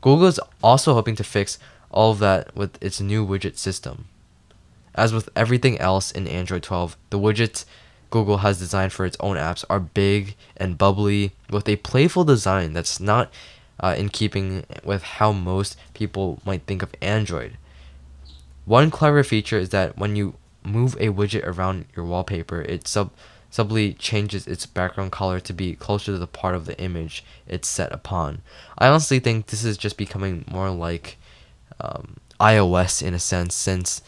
Google 0.00 0.26
is 0.26 0.40
also 0.62 0.94
hoping 0.94 1.16
to 1.16 1.24
fix 1.24 1.58
all 1.90 2.12
of 2.12 2.18
that 2.20 2.54
with 2.56 2.82
its 2.82 3.00
new 3.00 3.26
widget 3.26 3.56
system. 3.56 4.06
As 4.94 5.12
with 5.12 5.28
everything 5.36 5.78
else 5.78 6.10
in 6.10 6.26
Android 6.26 6.62
12, 6.62 6.96
the 7.10 7.18
widgets 7.18 7.64
Google 8.10 8.38
has 8.38 8.58
designed 8.58 8.92
for 8.92 9.06
its 9.06 9.16
own 9.20 9.36
apps 9.36 9.64
are 9.70 9.80
big 9.80 10.34
and 10.56 10.76
bubbly 10.76 11.32
with 11.48 11.68
a 11.68 11.76
playful 11.76 12.24
design 12.24 12.72
that's 12.72 12.98
not 12.98 13.30
uh, 13.80 13.94
in 13.98 14.08
keeping 14.08 14.64
with 14.84 15.02
how 15.02 15.32
most 15.32 15.76
people 15.94 16.40
might 16.44 16.62
think 16.62 16.82
of 16.82 16.94
Android. 17.00 17.56
One 18.64 18.90
clever 18.90 19.24
feature 19.24 19.58
is 19.58 19.70
that 19.70 19.98
when 19.98 20.14
you 20.14 20.34
move 20.62 20.94
a 21.00 21.08
widget 21.08 21.46
around 21.46 21.86
your 21.96 22.04
wallpaper, 22.04 22.60
it 22.62 22.86
sub 22.86 23.10
subtly 23.52 23.92
changes 23.94 24.46
its 24.46 24.64
background 24.64 25.10
color 25.10 25.40
to 25.40 25.52
be 25.52 25.74
closer 25.74 26.12
to 26.12 26.18
the 26.18 26.26
part 26.26 26.54
of 26.54 26.66
the 26.66 26.80
image 26.80 27.24
it's 27.48 27.66
set 27.66 27.90
upon. 27.92 28.42
I 28.78 28.86
honestly 28.86 29.18
think 29.18 29.46
this 29.46 29.64
is 29.64 29.76
just 29.76 29.96
becoming 29.96 30.44
more 30.48 30.70
like 30.70 31.18
um, 31.80 32.18
iOS 32.38 33.02
in 33.02 33.12
a 33.12 33.18
sense, 33.18 33.56
since 33.56 34.02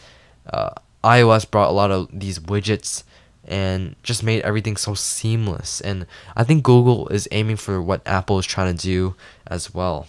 uh, 0.49 0.69
iOS 1.03 1.49
brought 1.49 1.69
a 1.69 1.73
lot 1.73 1.91
of 1.91 2.07
these 2.13 2.39
widgets 2.39 3.03
and 3.45 3.95
just 4.03 4.23
made 4.23 4.41
everything 4.43 4.77
so 4.77 4.93
seamless. 4.93 5.81
And 5.81 6.05
I 6.35 6.43
think 6.43 6.63
Google 6.63 7.09
is 7.09 7.27
aiming 7.31 7.57
for 7.57 7.81
what 7.81 8.01
Apple 8.05 8.39
is 8.39 8.45
trying 8.45 8.75
to 8.75 8.81
do 8.81 9.15
as 9.53 9.73
well. 9.73 10.07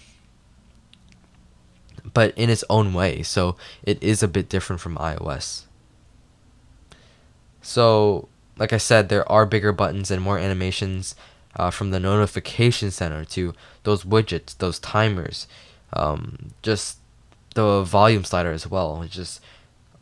But 2.12 2.36
in 2.36 2.48
its 2.48 2.64
own 2.70 2.94
way, 2.94 3.22
so 3.22 3.56
it 3.82 4.02
is 4.02 4.22
a 4.22 4.28
bit 4.28 4.48
different 4.48 4.80
from 4.80 4.96
iOS. 4.96 5.64
So, 7.60 8.28
like 8.56 8.72
I 8.72 8.78
said, 8.78 9.08
there 9.08 9.30
are 9.30 9.46
bigger 9.46 9.72
buttons 9.72 10.10
and 10.10 10.22
more 10.22 10.38
animations 10.38 11.14
uh, 11.56 11.70
from 11.70 11.90
the 11.90 12.00
notification 12.00 12.90
center 12.90 13.24
to 13.26 13.54
those 13.84 14.04
widgets, 14.04 14.56
those 14.58 14.78
timers, 14.78 15.46
um, 15.92 16.52
just 16.62 16.98
the 17.54 17.82
volume 17.82 18.24
slider 18.24 18.52
as 18.52 18.66
well. 18.66 19.02
It's 19.02 19.14
just 19.14 19.40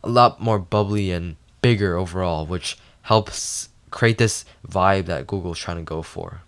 a 0.02 0.09
lot 0.09 0.40
more 0.40 0.59
bubbly 0.59 1.11
and 1.11 1.37
bigger 1.62 1.96
overall, 1.96 2.46
which 2.46 2.76
helps 3.02 3.68
create 3.90 4.18
this 4.18 4.44
vibe 4.66 5.07
that 5.07 5.26
Google's 5.26 5.59
trying 5.59 5.76
to 5.78 5.83
go 5.83 6.02
for. 6.02 6.42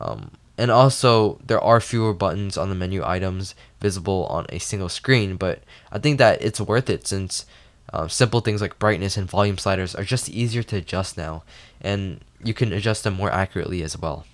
Um, 0.00 0.32
and 0.60 0.70
also, 0.70 1.40
there 1.42 1.58
are 1.58 1.80
fewer 1.80 2.12
buttons 2.12 2.58
on 2.58 2.68
the 2.68 2.74
menu 2.74 3.02
items 3.02 3.54
visible 3.80 4.26
on 4.26 4.44
a 4.50 4.58
single 4.58 4.90
screen, 4.90 5.36
but 5.36 5.62
I 5.90 5.98
think 5.98 6.18
that 6.18 6.42
it's 6.42 6.60
worth 6.60 6.90
it 6.90 7.06
since 7.06 7.46
uh, 7.94 8.08
simple 8.08 8.40
things 8.40 8.60
like 8.60 8.78
brightness 8.78 9.16
and 9.16 9.26
volume 9.26 9.56
sliders 9.56 9.94
are 9.94 10.04
just 10.04 10.28
easier 10.28 10.62
to 10.64 10.76
adjust 10.76 11.16
now, 11.16 11.44
and 11.80 12.20
you 12.44 12.52
can 12.52 12.74
adjust 12.74 13.04
them 13.04 13.14
more 13.14 13.32
accurately 13.32 13.82
as 13.82 13.96
well. 13.96 14.26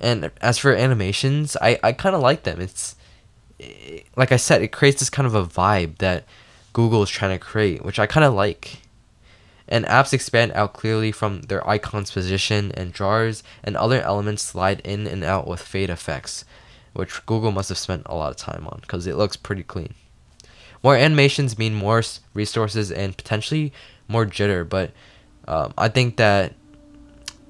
And 0.00 0.30
as 0.40 0.58
for 0.58 0.72
animations, 0.72 1.56
I, 1.60 1.80
I 1.82 1.90
kind 1.90 2.14
of 2.14 2.22
like 2.22 2.44
them. 2.44 2.60
It's 2.60 2.94
like 4.14 4.30
I 4.30 4.36
said, 4.36 4.62
it 4.62 4.68
creates 4.68 5.00
this 5.00 5.10
kind 5.10 5.26
of 5.26 5.34
a 5.34 5.44
vibe 5.44 5.98
that 5.98 6.22
Google 6.72 7.02
is 7.02 7.10
trying 7.10 7.36
to 7.36 7.44
create, 7.44 7.84
which 7.84 7.98
I 7.98 8.06
kind 8.06 8.24
of 8.24 8.32
like. 8.32 8.82
And 9.68 9.84
apps 9.84 10.14
expand 10.14 10.52
out 10.52 10.72
clearly 10.72 11.12
from 11.12 11.42
their 11.42 11.66
icon's 11.68 12.10
position, 12.10 12.72
and 12.72 12.92
drawers 12.92 13.42
and 13.62 13.76
other 13.76 14.00
elements 14.00 14.42
slide 14.42 14.80
in 14.80 15.06
and 15.06 15.22
out 15.22 15.46
with 15.46 15.60
fade 15.60 15.90
effects, 15.90 16.44
which 16.94 17.24
Google 17.26 17.52
must 17.52 17.68
have 17.68 17.78
spent 17.78 18.02
a 18.06 18.14
lot 18.14 18.30
of 18.30 18.36
time 18.36 18.66
on 18.66 18.78
because 18.80 19.06
it 19.06 19.16
looks 19.16 19.36
pretty 19.36 19.62
clean. 19.62 19.94
More 20.82 20.96
animations 20.96 21.58
mean 21.58 21.74
more 21.74 22.02
resources 22.34 22.90
and 22.90 23.16
potentially 23.16 23.72
more 24.06 24.24
jitter, 24.24 24.66
but 24.66 24.92
um, 25.46 25.74
I 25.76 25.88
think 25.88 26.16
that 26.16 26.54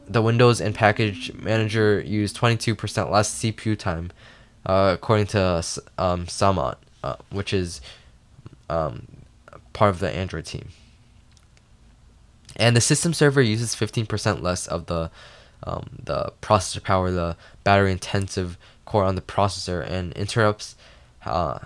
the 0.08 0.22
Windows 0.22 0.60
and 0.60 0.74
Package 0.74 1.32
Manager 1.34 2.00
use 2.00 2.32
22% 2.32 3.10
less 3.10 3.42
CPU 3.42 3.78
time, 3.78 4.10
uh, 4.64 4.92
according 4.94 5.26
to 5.28 5.62
um, 5.98 6.26
uh, 7.04 7.16
which 7.30 7.52
is 7.52 7.80
um, 8.70 9.06
part 9.72 9.90
of 9.90 10.00
the 10.00 10.10
Android 10.10 10.46
team. 10.46 10.68
And 12.58 12.76
the 12.76 12.80
system 12.80 13.14
server 13.14 13.40
uses 13.40 13.74
15% 13.74 14.42
less 14.42 14.66
of 14.66 14.86
the 14.86 15.10
um, 15.64 15.90
the 16.04 16.32
processor 16.40 16.82
power, 16.82 17.10
the 17.10 17.36
battery 17.64 17.90
intensive 17.90 18.56
core 18.84 19.04
on 19.04 19.16
the 19.16 19.20
processor, 19.20 19.84
and 19.84 20.12
interrupts 20.12 20.76
uh, 21.24 21.58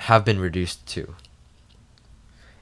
have 0.00 0.24
been 0.24 0.38
reduced 0.38 0.86
too. 0.86 1.14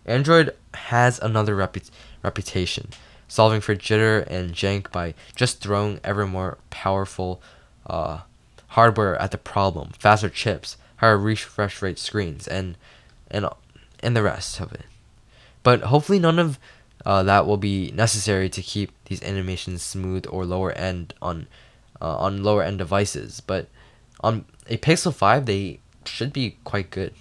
Android 0.07 0.55
has 0.75 1.19
another 1.19 1.57
repu- 1.57 1.91
reputation, 2.23 2.89
solving 3.29 3.61
for 3.61 3.75
jitter 3.75 4.25
and 4.29 4.53
jank 4.55 4.91
by 4.93 5.15
just 5.35 5.61
throwing 5.61 6.01
ever 6.05 6.27
more 6.27 6.59
powerful 6.71 7.43
uh, 7.87 8.21
hardware 8.69 9.21
at 9.21 9.31
the 9.31 9.39
problem, 9.39 9.91
faster 9.99 10.29
chips, 10.29 10.77
higher 10.97 11.19
refresh 11.19 11.83
rate 11.83 11.99
screens, 11.99 12.47
and 12.47 12.77
and 13.31 13.47
and 14.01 14.17
the 14.17 14.23
rest 14.23 14.61
of 14.61 14.73
it. 14.73 14.87
But 15.63 15.83
hopefully, 15.83 16.19
none 16.19 16.39
of 16.39 16.59
uh, 17.05 17.23
that 17.23 17.47
will 17.47 17.57
be 17.57 17.91
necessary 17.93 18.49
to 18.49 18.63
keep 18.63 18.93
these 19.07 19.23
animations 19.23 19.83
smooth 19.83 20.27
or 20.29 20.45
lower 20.45 20.73
end 20.73 21.15
on 21.21 21.47
uh, 22.01 22.17
on 22.17 22.43
lower 22.43 22.63
end 22.63 22.79
devices. 22.79 23.41
But 23.41 23.69
on 24.21 24.45
a 24.69 24.77
Pixel 24.77 25.15
5, 25.15 25.47
they 25.47 25.81
should 26.05 26.33
be 26.33 26.57
quite 26.65 26.91
good. 26.91 27.15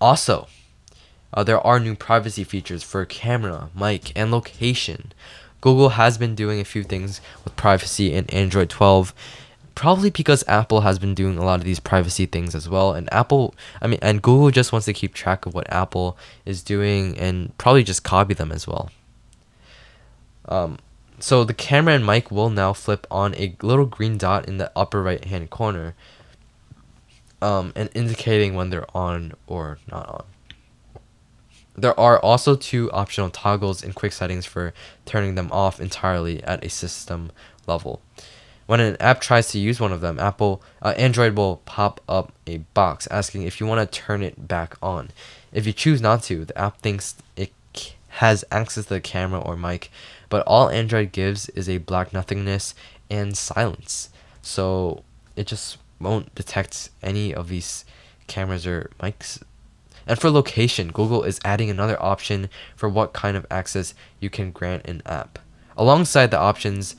Also, 0.00 0.48
uh, 1.32 1.42
there 1.42 1.60
are 1.60 1.80
new 1.80 1.94
privacy 1.94 2.44
features 2.44 2.82
for 2.82 3.04
camera, 3.04 3.70
mic, 3.74 4.12
and 4.14 4.30
location. 4.30 5.12
Google 5.60 5.90
has 5.90 6.18
been 6.18 6.34
doing 6.34 6.60
a 6.60 6.64
few 6.64 6.84
things 6.84 7.20
with 7.44 7.56
privacy 7.56 8.12
in 8.12 8.28
Android 8.30 8.70
12, 8.70 9.14
probably 9.76 10.08
because 10.10 10.42
Apple 10.48 10.80
has 10.80 10.98
been 10.98 11.14
doing 11.14 11.36
a 11.38 11.44
lot 11.44 11.60
of 11.60 11.64
these 11.64 11.78
privacy 11.78 12.26
things 12.26 12.54
as 12.54 12.68
well. 12.68 12.94
And 12.94 13.12
Apple, 13.12 13.54
I 13.80 13.86
mean, 13.86 14.00
and 14.02 14.20
Google 14.20 14.50
just 14.50 14.72
wants 14.72 14.86
to 14.86 14.92
keep 14.92 15.14
track 15.14 15.46
of 15.46 15.54
what 15.54 15.70
Apple 15.72 16.18
is 16.44 16.62
doing 16.62 17.16
and 17.18 17.56
probably 17.58 17.84
just 17.84 18.02
copy 18.02 18.34
them 18.34 18.50
as 18.50 18.66
well. 18.66 18.90
Um, 20.48 20.78
so 21.20 21.44
the 21.44 21.54
camera 21.54 21.94
and 21.94 22.06
mic 22.06 22.30
will 22.30 22.50
now 22.50 22.72
flip 22.72 23.06
on 23.10 23.34
a 23.34 23.54
little 23.62 23.84
green 23.84 24.16
dot 24.16 24.48
in 24.48 24.56
the 24.56 24.72
upper 24.74 25.02
right 25.02 25.24
hand 25.24 25.50
corner 25.50 25.94
um, 27.42 27.72
and 27.76 27.90
indicating 27.94 28.54
when 28.54 28.70
they're 28.70 28.96
on 28.96 29.34
or 29.46 29.78
not 29.92 30.08
on. 30.08 30.24
There 31.76 31.98
are 32.00 32.18
also 32.18 32.56
two 32.56 32.90
optional 32.92 33.28
toggles 33.28 33.82
in 33.82 33.92
quick 33.92 34.12
settings 34.12 34.46
for 34.46 34.72
turning 35.04 35.34
them 35.34 35.52
off 35.52 35.78
entirely 35.78 36.42
at 36.44 36.64
a 36.64 36.70
system 36.70 37.30
level. 37.66 38.00
When 38.66 38.80
an 38.80 38.96
app 38.98 39.20
tries 39.20 39.48
to 39.52 39.58
use 39.58 39.80
one 39.80 39.92
of 39.92 40.00
them, 40.00 40.18
Apple 40.18 40.60
uh, 40.82 40.94
Android 40.96 41.36
will 41.36 41.58
pop 41.64 42.00
up 42.08 42.32
a 42.46 42.58
box 42.74 43.06
asking 43.10 43.42
if 43.42 43.60
you 43.60 43.66
want 43.66 43.90
to 43.90 44.00
turn 44.00 44.22
it 44.22 44.48
back 44.48 44.76
on. 44.82 45.10
If 45.52 45.66
you 45.66 45.72
choose 45.72 46.00
not 46.02 46.24
to, 46.24 46.44
the 46.44 46.58
app 46.58 46.80
thinks 46.80 47.14
it 47.36 47.52
has 48.08 48.44
access 48.50 48.86
to 48.86 48.94
the 48.94 49.00
camera 49.00 49.40
or 49.40 49.56
mic, 49.56 49.90
but 50.28 50.42
all 50.46 50.70
Android 50.70 51.12
gives 51.12 51.48
is 51.50 51.68
a 51.68 51.78
black 51.78 52.12
nothingness 52.12 52.74
and 53.08 53.36
silence. 53.36 54.10
So 54.42 55.04
it 55.36 55.46
just 55.46 55.78
won't 56.00 56.34
detect 56.34 56.90
any 57.02 57.34
of 57.34 57.48
these 57.48 57.84
cameras 58.26 58.66
or 58.66 58.90
mics. 59.00 59.42
And 60.06 60.18
for 60.18 60.30
location, 60.30 60.92
Google 60.92 61.24
is 61.24 61.40
adding 61.44 61.68
another 61.68 62.00
option 62.02 62.48
for 62.74 62.88
what 62.88 63.12
kind 63.12 63.36
of 63.36 63.46
access 63.50 63.94
you 64.20 64.30
can 64.30 64.50
grant 64.50 64.86
an 64.86 65.02
app. 65.04 65.38
Alongside 65.76 66.30
the 66.30 66.38
options 66.38 66.96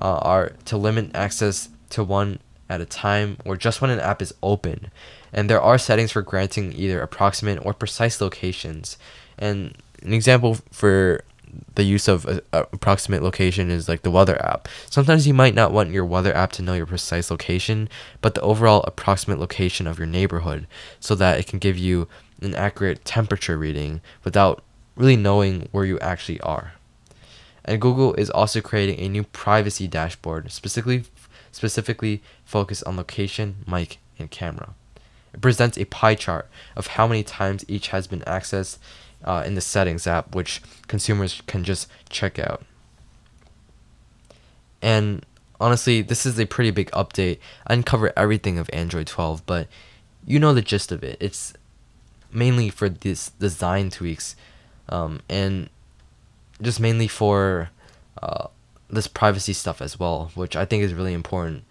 uh, 0.00 0.18
are 0.18 0.52
to 0.66 0.76
limit 0.76 1.14
access 1.14 1.68
to 1.90 2.04
one 2.04 2.38
at 2.68 2.80
a 2.80 2.86
time 2.86 3.36
or 3.44 3.56
just 3.56 3.80
when 3.80 3.90
an 3.90 4.00
app 4.00 4.20
is 4.20 4.34
open. 4.42 4.90
And 5.32 5.48
there 5.48 5.60
are 5.60 5.78
settings 5.78 6.12
for 6.12 6.22
granting 6.22 6.72
either 6.72 7.00
approximate 7.00 7.64
or 7.64 7.72
precise 7.72 8.20
locations. 8.20 8.98
And 9.38 9.76
an 10.02 10.12
example 10.12 10.58
for 10.72 11.22
the 11.74 11.84
use 11.84 12.08
of 12.08 12.26
a, 12.26 12.42
a 12.52 12.60
approximate 12.72 13.22
location 13.22 13.70
is 13.70 13.88
like 13.88 14.02
the 14.02 14.10
weather 14.10 14.42
app. 14.44 14.68
Sometimes 14.90 15.26
you 15.26 15.34
might 15.34 15.54
not 15.54 15.72
want 15.72 15.90
your 15.90 16.04
weather 16.04 16.34
app 16.34 16.52
to 16.52 16.62
know 16.62 16.74
your 16.74 16.86
precise 16.86 17.30
location, 17.30 17.88
but 18.20 18.34
the 18.34 18.40
overall 18.42 18.82
approximate 18.82 19.38
location 19.38 19.86
of 19.86 19.98
your 19.98 20.06
neighborhood 20.06 20.66
so 21.00 21.14
that 21.14 21.38
it 21.38 21.46
can 21.46 21.58
give 21.58 21.78
you 21.78 22.08
an 22.42 22.54
accurate 22.54 23.04
temperature 23.04 23.56
reading 23.56 24.00
without 24.24 24.62
really 24.96 25.16
knowing 25.16 25.68
where 25.72 25.84
you 25.84 25.98
actually 26.00 26.40
are. 26.40 26.72
And 27.66 27.80
Google 27.80 28.14
is 28.14 28.30
also 28.30 28.60
creating 28.60 29.00
a 29.00 29.08
new 29.08 29.24
privacy 29.24 29.86
dashboard 29.88 30.50
specifically 30.52 31.04
specifically 31.50 32.22
focused 32.44 32.84
on 32.84 32.96
location, 32.96 33.56
mic, 33.66 33.98
and 34.18 34.30
camera. 34.30 34.74
It 35.32 35.40
presents 35.40 35.78
a 35.78 35.86
pie 35.86 36.14
chart 36.14 36.48
of 36.76 36.88
how 36.88 37.06
many 37.06 37.22
times 37.22 37.64
each 37.66 37.88
has 37.88 38.06
been 38.06 38.20
accessed 38.20 38.78
uh, 39.24 39.42
in 39.44 39.54
the 39.54 39.60
settings 39.60 40.06
app, 40.06 40.34
which 40.34 40.62
consumers 40.86 41.42
can 41.46 41.64
just 41.64 41.88
check 42.10 42.38
out. 42.38 42.62
And 44.82 45.24
honestly, 45.60 46.02
this 46.02 46.26
is 46.26 46.38
a 46.38 46.46
pretty 46.46 46.70
big 46.70 46.90
update. 46.90 47.38
I 47.66 47.74
didn't 47.74 47.86
cover 47.86 48.12
everything 48.16 48.58
of 48.58 48.68
Android 48.72 49.06
12, 49.06 49.44
but 49.46 49.66
you 50.26 50.38
know 50.38 50.52
the 50.52 50.62
gist 50.62 50.92
of 50.92 51.02
it. 51.02 51.16
It's 51.20 51.54
mainly 52.30 52.68
for 52.68 52.88
this 52.88 53.30
design 53.30 53.90
tweaks, 53.90 54.36
um, 54.88 55.20
and 55.28 55.70
just 56.60 56.80
mainly 56.80 57.08
for 57.08 57.70
uh, 58.22 58.48
this 58.88 59.06
privacy 59.06 59.52
stuff 59.52 59.82
as 59.82 59.98
well, 59.98 60.30
which 60.34 60.56
I 60.56 60.64
think 60.64 60.82
is 60.82 60.94
really 60.94 61.12
important, 61.12 61.64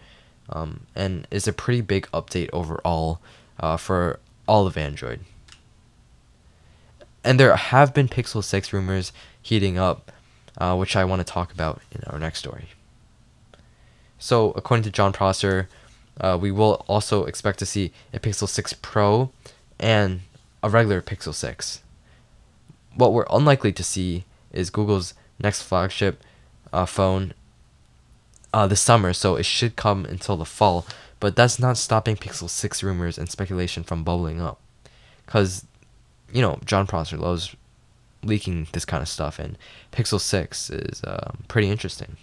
um, 0.50 0.82
and 0.95 1.28
is 1.32 1.48
a 1.48 1.54
pretty 1.54 1.82
big 1.82 2.08
update 2.12 2.50
overall 2.54 3.19
uh, 3.60 3.78
for 3.78 4.19
all 4.48 4.67
of 4.67 4.78
Android. 4.78 5.21
And 7.24 7.39
there 7.39 7.56
have 7.56 7.93
been 7.93 8.08
Pixel 8.08 8.43
6 8.43 8.71
rumors 8.71 9.12
heating 9.41 9.78
up, 9.78 10.12
uh, 10.58 10.76
which 10.76 10.95
I 10.95 11.06
want 11.06 11.26
to 11.26 11.34
talk 11.34 11.52
about 11.52 11.82
in 11.91 12.04
our 12.06 12.19
next 12.19 12.39
story. 12.39 12.69
So, 14.19 14.52
according 14.52 14.84
to 14.84 14.91
Jon 14.91 15.12
Prosser, 15.12 15.67
uh, 16.19 16.38
we 16.39 16.52
will 16.52 16.86
also 16.88 17.26
expect 17.26 17.60
to 17.60 17.65
see 17.65 17.91
a 18.13 18.19
Pixel 18.19 18.48
6 18.48 18.74
Pro 18.74 19.32
and 19.80 20.21
a 20.62 20.69
regular 20.69 21.02
Pixel 21.02 21.34
6. 21.34 21.82
What 22.93 23.12
we're 23.12 23.26
unlikely 23.30 23.74
to 23.74 23.84
see 23.84 24.24
is 24.55 24.69
Google's 24.69 25.13
next 25.39 25.61
flagship 25.61 26.23
uh, 26.71 26.85
phone 26.85 27.33
uh, 28.53 28.67
this 28.67 28.81
summer, 28.81 29.13
so 29.13 29.35
it 29.35 29.45
should 29.45 29.75
come 29.75 30.05
until 30.05 30.37
the 30.37 30.45
fall. 30.45 30.85
But 31.19 31.35
that's 31.35 31.59
not 31.59 31.77
stopping 31.77 32.15
Pixel 32.15 32.49
6 32.49 32.83
rumors 32.83 33.17
and 33.17 33.29
speculation 33.29 33.83
from 33.83 34.03
bubbling 34.03 34.41
up. 34.41 34.59
Because, 35.25 35.65
you 36.31 36.41
know, 36.41 36.59
Jon 36.65 36.87
Prosser 36.87 37.17
loves 37.17 37.55
leaking 38.23 38.67
this 38.73 38.85
kind 38.85 39.01
of 39.01 39.09
stuff, 39.09 39.39
and 39.39 39.57
Pixel 39.91 40.19
6 40.19 40.69
is 40.69 41.03
uh, 41.03 41.31
pretty 41.47 41.69
interesting. 41.69 42.17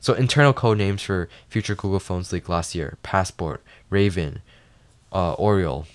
So, 0.00 0.14
internal 0.14 0.52
code 0.52 0.78
names 0.78 1.02
for 1.02 1.28
future 1.48 1.76
Google 1.76 2.00
phones 2.00 2.32
leaked 2.32 2.48
last 2.48 2.74
year 2.74 2.98
Passport, 3.02 3.62
Raven, 3.88 4.42
uh, 5.12 5.34
Oriole. 5.34 5.86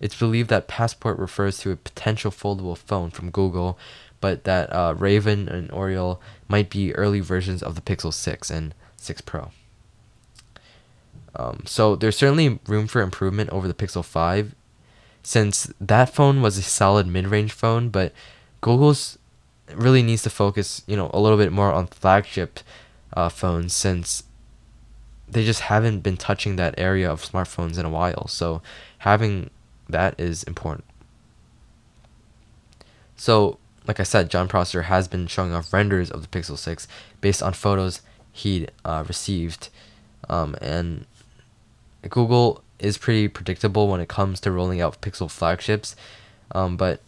It's 0.00 0.18
believed 0.18 0.50
that 0.50 0.68
Passport 0.68 1.18
refers 1.18 1.58
to 1.60 1.70
a 1.70 1.76
potential 1.76 2.30
foldable 2.30 2.76
phone 2.76 3.10
from 3.10 3.30
Google, 3.30 3.78
but 4.24 4.44
that 4.44 4.72
uh, 4.72 4.94
Raven 4.96 5.50
and 5.50 5.70
Oriole 5.70 6.18
might 6.48 6.70
be 6.70 6.94
early 6.94 7.20
versions 7.20 7.62
of 7.62 7.74
the 7.74 7.82
Pixel 7.82 8.10
6 8.10 8.50
and 8.50 8.74
6 8.96 9.20
Pro. 9.20 9.50
Um, 11.36 11.64
so 11.66 11.94
there's 11.94 12.16
certainly 12.16 12.58
room 12.66 12.86
for 12.86 13.02
improvement 13.02 13.50
over 13.50 13.68
the 13.68 13.74
Pixel 13.74 14.02
5 14.02 14.54
since 15.22 15.70
that 15.78 16.08
phone 16.08 16.40
was 16.40 16.56
a 16.56 16.62
solid 16.62 17.06
mid-range 17.06 17.52
phone, 17.52 17.90
but 17.90 18.14
Google's 18.62 19.18
really 19.74 20.02
needs 20.02 20.22
to 20.22 20.30
focus, 20.30 20.80
you 20.86 20.96
know, 20.96 21.10
a 21.12 21.20
little 21.20 21.36
bit 21.36 21.52
more 21.52 21.70
on 21.70 21.86
flagship 21.86 22.60
uh, 23.12 23.28
phones 23.28 23.74
since 23.74 24.22
they 25.28 25.44
just 25.44 25.60
haven't 25.60 26.00
been 26.00 26.16
touching 26.16 26.56
that 26.56 26.74
area 26.78 27.12
of 27.12 27.22
smartphones 27.22 27.78
in 27.78 27.84
a 27.84 27.90
while. 27.90 28.26
So 28.26 28.62
having 29.00 29.50
that 29.90 30.18
is 30.18 30.44
important. 30.44 30.86
So, 33.16 33.58
like 33.86 34.00
I 34.00 34.04
said, 34.04 34.30
Jon 34.30 34.48
Prosser 34.48 34.82
has 34.82 35.08
been 35.08 35.26
showing 35.26 35.52
off 35.52 35.72
renders 35.72 36.10
of 36.10 36.22
the 36.22 36.28
Pixel 36.28 36.56
6 36.56 36.88
based 37.20 37.42
on 37.42 37.52
photos 37.52 38.00
he 38.32 38.66
uh, 38.84 39.04
received. 39.06 39.68
Um, 40.28 40.56
and 40.60 41.06
Google 42.08 42.62
is 42.78 42.98
pretty 42.98 43.28
predictable 43.28 43.88
when 43.88 44.00
it 44.00 44.08
comes 44.08 44.40
to 44.40 44.50
rolling 44.50 44.80
out 44.80 45.00
Pixel 45.00 45.30
flagships. 45.30 45.94
Um, 46.52 46.76
but 46.76 47.00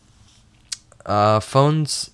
uh, 1.04 1.40
phones, 1.40 2.10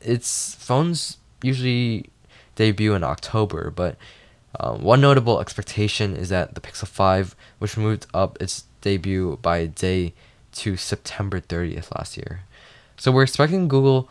it's 0.00 0.54
phones 0.54 1.18
usually 1.42 2.10
debut 2.54 2.94
in 2.94 3.04
October, 3.04 3.70
but 3.70 3.96
um, 4.58 4.82
one 4.82 5.00
notable 5.00 5.40
expectation 5.40 6.16
is 6.16 6.30
that 6.30 6.54
the 6.54 6.60
Pixel 6.60 6.86
5, 6.86 7.36
which 7.58 7.76
moved 7.76 8.06
up 8.14 8.40
its 8.40 8.64
debut 8.80 9.38
by 9.42 9.58
a 9.58 9.66
day 9.66 10.14
to 10.52 10.76
September 10.76 11.40
30th 11.40 11.94
last 11.94 12.16
year. 12.16 12.42
So 12.96 13.12
we're 13.12 13.24
expecting 13.24 13.68
Google 13.68 14.08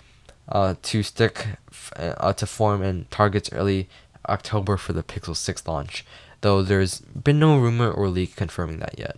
uh, 0.47 0.75
to 0.83 1.01
stick 1.01 1.47
uh, 1.95 2.33
to 2.33 2.45
form 2.45 2.81
and 2.81 3.09
targets 3.09 3.51
early 3.51 3.89
October 4.29 4.77
for 4.77 4.93
the 4.93 5.03
Pixel 5.03 5.35
6 5.35 5.67
launch, 5.67 6.05
though 6.41 6.61
there's 6.61 6.99
been 6.99 7.39
no 7.39 7.57
rumor 7.57 7.91
or 7.91 8.09
leak 8.09 8.35
confirming 8.35 8.79
that 8.79 8.97
yet. 8.97 9.17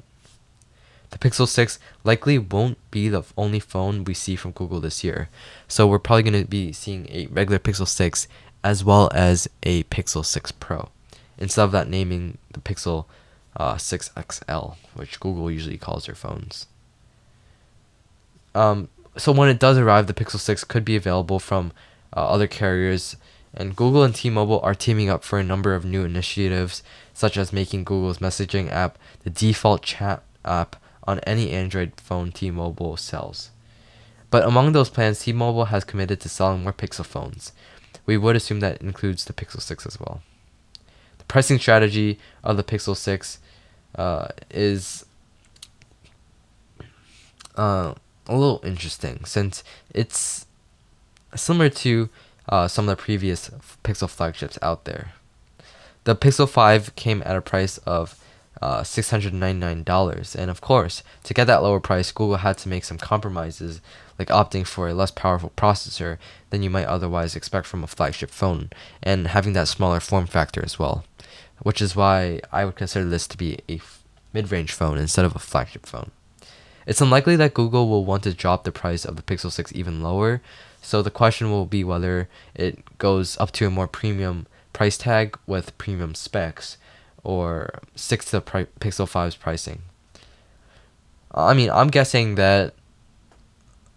The 1.09 1.17
Pixel 1.17 1.47
6 1.47 1.79
likely 2.03 2.37
won't 2.37 2.77
be 2.91 3.09
the 3.09 3.23
only 3.37 3.59
phone 3.59 4.03
we 4.03 4.13
see 4.13 4.35
from 4.35 4.51
Google 4.51 4.79
this 4.79 5.03
year, 5.03 5.29
so 5.67 5.87
we're 5.87 5.99
probably 5.99 6.23
going 6.23 6.43
to 6.43 6.49
be 6.49 6.71
seeing 6.71 7.07
a 7.09 7.27
regular 7.27 7.59
Pixel 7.59 7.87
6 7.87 8.27
as 8.63 8.83
well 8.83 9.09
as 9.13 9.49
a 9.63 9.83
Pixel 9.83 10.25
6 10.25 10.51
Pro, 10.53 10.89
instead 11.37 11.63
of 11.63 11.71
that 11.71 11.89
naming 11.89 12.37
the 12.51 12.59
Pixel 12.59 13.05
uh, 13.55 13.77
6 13.77 14.11
XL, 14.31 14.71
which 14.95 15.19
Google 15.19 15.49
usually 15.49 15.77
calls 15.77 16.05
their 16.05 16.15
phones. 16.15 16.67
Um, 18.53 18.89
so 19.17 19.31
when 19.31 19.49
it 19.49 19.59
does 19.59 19.77
arrive, 19.77 20.07
the 20.07 20.13
Pixel 20.13 20.39
6 20.39 20.63
could 20.65 20.85
be 20.85 20.95
available 20.95 21.39
from 21.39 21.71
uh, 22.15 22.27
other 22.27 22.47
carriers, 22.47 23.17
and 23.53 23.75
Google 23.75 24.03
and 24.03 24.13
T-Mobile 24.13 24.59
are 24.61 24.75
teaming 24.75 25.09
up 25.09 25.23
for 25.23 25.39
a 25.39 25.43
number 25.43 25.73
of 25.73 25.85
new 25.85 26.03
initiatives, 26.03 26.83
such 27.13 27.37
as 27.37 27.51
making 27.51 27.83
Google's 27.83 28.19
messaging 28.19 28.71
app 28.71 28.97
the 29.23 29.29
default 29.29 29.81
chat 29.81 30.23
app 30.45 30.75
on 31.05 31.19
any 31.21 31.51
Android 31.51 31.93
phone 31.97 32.31
T-Mobile 32.31 32.97
sells. 32.97 33.51
But 34.29 34.45
among 34.45 34.71
those 34.73 34.89
plans, 34.89 35.19
T-Mobile 35.19 35.65
has 35.65 35.83
committed 35.83 36.19
to 36.21 36.29
selling 36.29 36.63
more 36.63 36.73
Pixel 36.73 37.05
phones. 37.05 37.53
We 38.05 38.17
would 38.17 38.35
assume 38.35 38.59
that 38.59 38.81
includes 38.81 39.25
the 39.25 39.33
Pixel 39.33 39.61
6 39.61 39.85
as 39.85 39.99
well. 39.99 40.21
The 41.17 41.25
pricing 41.25 41.59
strategy 41.59 42.19
of 42.43 42.57
the 42.57 42.63
Pixel 42.63 42.95
6 42.95 43.39
uh, 43.95 44.27
is 44.51 45.05
uh, 47.55 47.93
a 48.27 48.35
little 48.35 48.61
interesting 48.63 49.25
since 49.25 49.63
it's 49.93 50.45
similar 51.35 51.69
to 51.69 52.09
uh, 52.49 52.67
some 52.67 52.87
of 52.87 52.97
the 52.97 53.01
previous 53.01 53.49
Pixel 53.83 54.09
flagships 54.09 54.57
out 54.61 54.85
there. 54.85 55.13
The 56.03 56.15
Pixel 56.15 56.47
5 56.47 56.95
came 56.95 57.21
at 57.25 57.35
a 57.35 57.41
price 57.41 57.77
of 57.79 58.17
uh, 58.61 58.81
$699. 58.81 60.35
And 60.35 60.51
of 60.51 60.61
course, 60.61 61.03
to 61.23 61.33
get 61.33 61.45
that 61.45 61.63
lower 61.63 61.79
price, 61.79 62.11
Google 62.11 62.37
had 62.37 62.57
to 62.59 62.69
make 62.69 62.83
some 62.83 62.97
compromises, 62.97 63.81
like 64.17 64.29
opting 64.29 64.65
for 64.65 64.87
a 64.87 64.93
less 64.93 65.11
powerful 65.11 65.51
processor 65.55 66.17
than 66.49 66.63
you 66.63 66.69
might 66.69 66.85
otherwise 66.85 67.35
expect 67.35 67.67
from 67.67 67.83
a 67.83 67.87
flagship 67.87 68.29
phone, 68.29 68.69
and 69.03 69.27
having 69.27 69.53
that 69.53 69.67
smaller 69.67 69.99
form 69.99 70.27
factor 70.27 70.63
as 70.63 70.79
well. 70.79 71.03
Which 71.61 71.81
is 71.81 71.95
why 71.95 72.41
I 72.51 72.65
would 72.65 72.75
consider 72.75 73.05
this 73.05 73.27
to 73.27 73.37
be 73.37 73.59
a 73.69 73.81
mid 74.33 74.51
range 74.51 74.71
phone 74.71 74.97
instead 74.97 75.25
of 75.25 75.35
a 75.35 75.39
flagship 75.39 75.85
phone. 75.85 76.11
It's 76.87 77.01
unlikely 77.01 77.35
that 77.35 77.53
Google 77.53 77.89
will 77.89 78.05
want 78.05 78.23
to 78.23 78.33
drop 78.33 78.63
the 78.63 78.71
price 78.71 79.03
of 79.03 79.17
the 79.17 79.21
Pixel 79.21 79.51
6 79.51 79.73
even 79.75 80.01
lower, 80.01 80.41
so 80.81 81.01
the 81.01 81.11
question 81.11 81.51
will 81.51 81.65
be 81.65 81.83
whether 81.83 82.29
it 82.55 82.97
goes 82.97 83.37
up 83.39 83.51
to 83.51 83.67
a 83.67 83.69
more 83.69 83.89
premium 83.89 84.47
price 84.71 84.97
tag 84.97 85.37
with 85.45 85.77
premium 85.77 86.15
specs 86.15 86.77
or 87.25 87.81
sticks 87.93 88.31
to 88.31 88.39
pri- 88.39 88.67
Pixel 88.79 89.05
5's 89.05 89.35
pricing. 89.35 89.81
I 91.35 91.53
mean, 91.53 91.69
I'm 91.69 91.89
guessing 91.89 92.35
that 92.35 92.73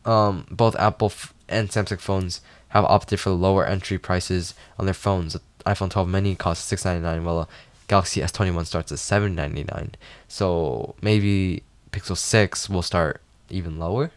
um, 0.05 0.47
both 0.51 0.75
Apple 0.75 1.11
f- 1.11 1.33
and 1.49 1.69
Samsung 1.69 2.01
phones 2.01 2.41
have 2.71 2.85
opted 2.85 3.21
for 3.21 3.31
lower 3.31 3.65
entry 3.65 3.99
prices 3.99 4.55
on 4.81 4.85
their 4.87 4.95
phones. 4.95 5.35
The 5.35 5.41
iPhone 5.65 5.91
12 5.91 6.09
mini 6.09 6.35
costs 6.35 6.65
six 6.67 6.85
ninety 6.85 7.03
nine, 7.03 7.25
while 7.25 7.41
a 7.41 7.49
Galaxy 7.87 8.21
S21 8.21 8.67
starts 8.67 8.91
at 8.91 8.99
seven 8.99 9.37
ninety 9.37 9.65
nine. 9.65 9.93
So 10.27 10.97
maybe 11.03 11.63
Pixel 11.93 12.17
6 12.17 12.69
will 12.69 12.83
start 12.83 13.21
even 13.49 13.79
lower 13.79 14.11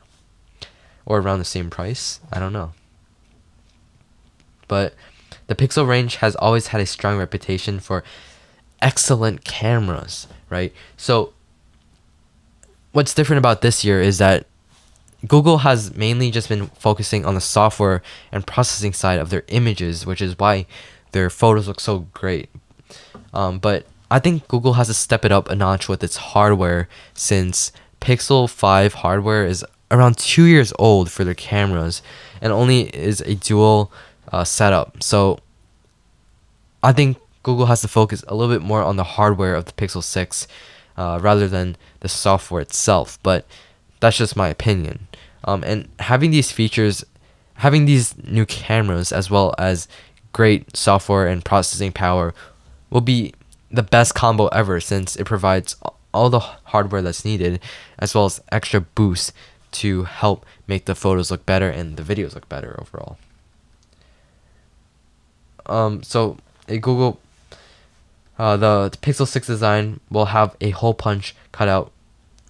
or 1.05 1.19
around 1.19 1.39
the 1.39 1.45
same 1.45 1.69
price. 1.69 2.19
I 2.31 2.39
don't 2.39 2.53
know. 2.53 2.71
But 4.67 4.93
the 5.47 5.55
Pixel 5.55 5.87
range 5.87 6.17
has 6.17 6.35
always 6.35 6.67
had 6.67 6.81
a 6.81 6.85
strong 6.85 7.17
reputation 7.17 7.79
for 7.79 8.03
excellent 8.81 9.43
cameras, 9.43 10.27
right? 10.49 10.73
So 10.97 11.33
what's 12.91 13.13
different 13.13 13.39
about 13.39 13.61
this 13.61 13.83
year 13.83 14.01
is 14.01 14.17
that 14.19 14.45
Google 15.27 15.59
has 15.59 15.95
mainly 15.95 16.31
just 16.31 16.49
been 16.49 16.67
focusing 16.67 17.25
on 17.25 17.35
the 17.35 17.41
software 17.41 18.01
and 18.31 18.45
processing 18.45 18.93
side 18.93 19.19
of 19.19 19.29
their 19.29 19.43
images, 19.47 20.05
which 20.05 20.21
is 20.21 20.37
why 20.37 20.65
their 21.11 21.29
photos 21.29 21.67
look 21.67 21.79
so 21.79 22.07
great. 22.13 22.49
Um, 23.33 23.59
but 23.59 23.85
I 24.09 24.19
think 24.19 24.47
Google 24.47 24.73
has 24.73 24.87
to 24.87 24.93
step 24.93 25.25
it 25.25 25.31
up 25.31 25.49
a 25.49 25.55
notch 25.55 25.89
with 25.89 26.03
its 26.03 26.17
hardware 26.17 26.87
since 27.13 27.71
Pixel 28.01 28.49
5 28.49 28.93
hardware 28.95 29.45
is 29.45 29.65
around 29.89 30.17
two 30.17 30.43
years 30.43 30.73
old 30.77 31.09
for 31.11 31.23
their 31.23 31.33
cameras 31.33 32.01
and 32.41 32.51
only 32.51 32.81
is 32.95 33.21
a 33.21 33.35
dual 33.35 33.91
uh, 34.31 34.43
setup. 34.43 35.01
So 35.01 35.39
I 36.81 36.91
think 36.91 37.17
Google 37.43 37.67
has 37.67 37.81
to 37.81 37.87
focus 37.87 38.23
a 38.27 38.35
little 38.35 38.53
bit 38.53 38.65
more 38.65 38.83
on 38.83 38.97
the 38.97 39.03
hardware 39.03 39.55
of 39.55 39.65
the 39.65 39.71
Pixel 39.73 40.03
6 40.03 40.47
uh, 40.97 41.19
rather 41.21 41.47
than 41.47 41.77
the 42.01 42.09
software 42.09 42.61
itself. 42.61 43.19
But 43.23 43.45
that's 43.99 44.17
just 44.17 44.35
my 44.35 44.49
opinion. 44.49 45.07
Um, 45.45 45.63
and 45.63 45.89
having 45.99 46.31
these 46.31 46.51
features, 46.51 47.03
having 47.55 47.85
these 47.85 48.17
new 48.23 48.45
cameras 48.45 49.11
as 49.11 49.29
well 49.29 49.53
as 49.57 49.87
great 50.33 50.75
software 50.75 51.27
and 51.27 51.45
processing 51.45 51.91
power 51.91 52.33
will 52.89 53.01
be 53.01 53.33
the 53.73 53.83
best 53.83 54.15
combo 54.15 54.47
ever 54.47 54.79
since 54.79 55.15
it 55.15 55.25
provides 55.25 55.75
all 56.13 56.29
the 56.29 56.39
hardware 56.39 57.01
that's 57.01 57.25
needed 57.25 57.59
as 57.99 58.13
well 58.13 58.25
as 58.25 58.39
extra 58.51 58.79
boost 58.79 59.33
to 59.71 60.03
help 60.03 60.45
make 60.67 60.85
the 60.85 60.93
photos 60.93 61.31
look 61.31 61.45
better 61.45 61.67
and 61.69 61.97
the 61.97 62.03
videos 62.03 62.35
look 62.35 62.47
better 62.47 62.79
overall. 62.79 63.17
Um, 65.65 66.03
so 66.03 66.37
a 66.67 66.77
Google 66.77 67.19
uh, 68.37 68.57
the, 68.57 68.89
the 68.89 68.97
Pixel 68.97 69.27
6 69.27 69.45
design 69.45 69.99
will 70.09 70.25
have 70.25 70.55
a 70.59 70.71
hole 70.71 70.93
punch 70.93 71.35
cutout 71.51 71.91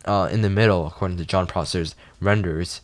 uh, 0.06 0.30
in 0.32 0.42
the 0.42 0.50
middle, 0.50 0.88
according 0.88 1.18
to 1.18 1.26
Jon 1.26 1.48
Prosser's 1.48 1.96
renders, 2.22 2.82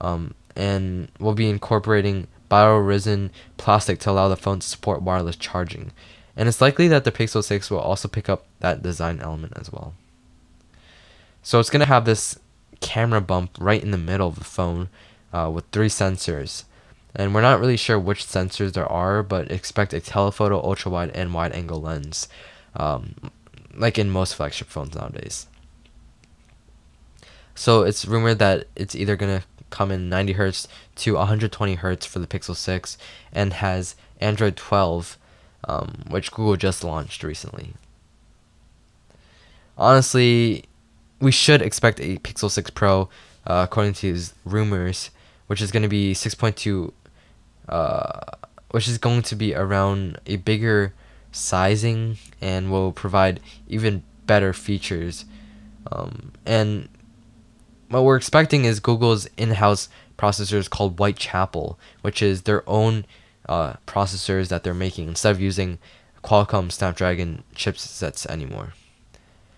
um, 0.00 0.34
and 0.54 1.08
will 1.18 1.34
be 1.34 1.48
incorporating 1.48 2.26
bio-resin 2.48 3.30
plastic 3.56 3.98
to 4.00 4.10
allow 4.10 4.28
the 4.28 4.36
phone 4.36 4.58
to 4.58 4.66
support 4.66 5.02
wireless 5.02 5.36
charging. 5.36 5.92
And 6.36 6.48
it's 6.48 6.60
likely 6.60 6.88
that 6.88 7.04
the 7.04 7.12
Pixel 7.12 7.44
6 7.44 7.70
will 7.70 7.78
also 7.78 8.08
pick 8.08 8.28
up 8.28 8.46
that 8.60 8.82
design 8.82 9.20
element 9.20 9.52
as 9.56 9.70
well. 9.70 9.94
So 11.42 11.60
it's 11.60 11.70
going 11.70 11.80
to 11.80 11.86
have 11.86 12.04
this 12.04 12.38
camera 12.80 13.20
bump 13.20 13.56
right 13.60 13.82
in 13.82 13.90
the 13.90 13.98
middle 13.98 14.28
of 14.28 14.38
the 14.38 14.44
phone 14.44 14.88
uh, 15.32 15.50
with 15.52 15.64
three 15.72 15.88
sensors. 15.88 16.64
And 17.14 17.34
we're 17.34 17.42
not 17.42 17.60
really 17.60 17.76
sure 17.76 17.98
which 17.98 18.24
sensors 18.24 18.72
there 18.72 18.90
are, 18.90 19.22
but 19.22 19.50
expect 19.50 19.92
a 19.92 20.00
telephoto, 20.00 20.56
ultra 20.62 20.90
wide, 20.90 21.10
and 21.10 21.34
wide 21.34 21.52
angle 21.52 21.80
lens, 21.80 22.28
um, 22.74 23.14
like 23.74 23.98
in 23.98 24.10
most 24.10 24.34
flagship 24.34 24.68
phones 24.68 24.94
nowadays. 24.94 25.46
So 27.54 27.82
it's 27.82 28.06
rumored 28.06 28.38
that 28.38 28.66
it's 28.74 28.94
either 28.94 29.16
going 29.16 29.40
to 29.40 29.46
come 29.68 29.90
in 29.90 30.08
90 30.08 30.34
hertz 30.34 30.68
to 30.96 31.14
120 31.14 31.74
hertz 31.74 32.06
for 32.06 32.18
the 32.18 32.26
Pixel 32.26 32.56
6 32.56 32.96
and 33.32 33.54
has 33.54 33.94
Android 34.20 34.56
12, 34.56 35.18
um, 35.64 36.04
which 36.08 36.32
Google 36.32 36.56
just 36.56 36.84
launched 36.84 37.22
recently. 37.22 37.74
Honestly, 39.76 40.64
we 41.20 41.32
should 41.32 41.62
expect 41.62 42.00
a 42.00 42.18
Pixel 42.18 42.50
6 42.50 42.70
Pro, 42.70 43.08
uh, 43.46 43.66
according 43.68 43.94
to 43.94 44.12
these 44.12 44.34
rumors, 44.44 45.10
which 45.46 45.62
is 45.62 45.70
going 45.70 45.82
to 45.82 45.88
be 45.88 46.14
6.2, 46.14 46.92
uh, 47.68 48.20
which 48.70 48.88
is 48.88 48.98
going 48.98 49.22
to 49.22 49.36
be 49.36 49.54
around 49.54 50.18
a 50.26 50.36
bigger 50.36 50.94
sizing 51.30 52.18
and 52.40 52.70
will 52.70 52.92
provide 52.92 53.40
even 53.68 54.02
better 54.26 54.52
features. 54.52 55.24
Um, 55.90 56.32
and 56.44 56.88
what 57.88 58.04
we're 58.04 58.16
expecting 58.16 58.64
is 58.64 58.80
Google's 58.80 59.26
in-house 59.36 59.88
processors 60.18 60.68
called 60.68 60.96
Whitechapel, 60.96 61.78
which 62.02 62.22
is 62.22 62.42
their 62.42 62.68
own 62.68 63.04
uh, 63.48 63.74
processors 63.86 64.48
that 64.48 64.62
they're 64.62 64.74
making 64.74 65.08
instead 65.08 65.30
of 65.30 65.40
using 65.40 65.78
Qualcomm 66.22 66.70
Snapdragon 66.70 67.42
chipsets 67.54 68.26
anymore. 68.26 68.74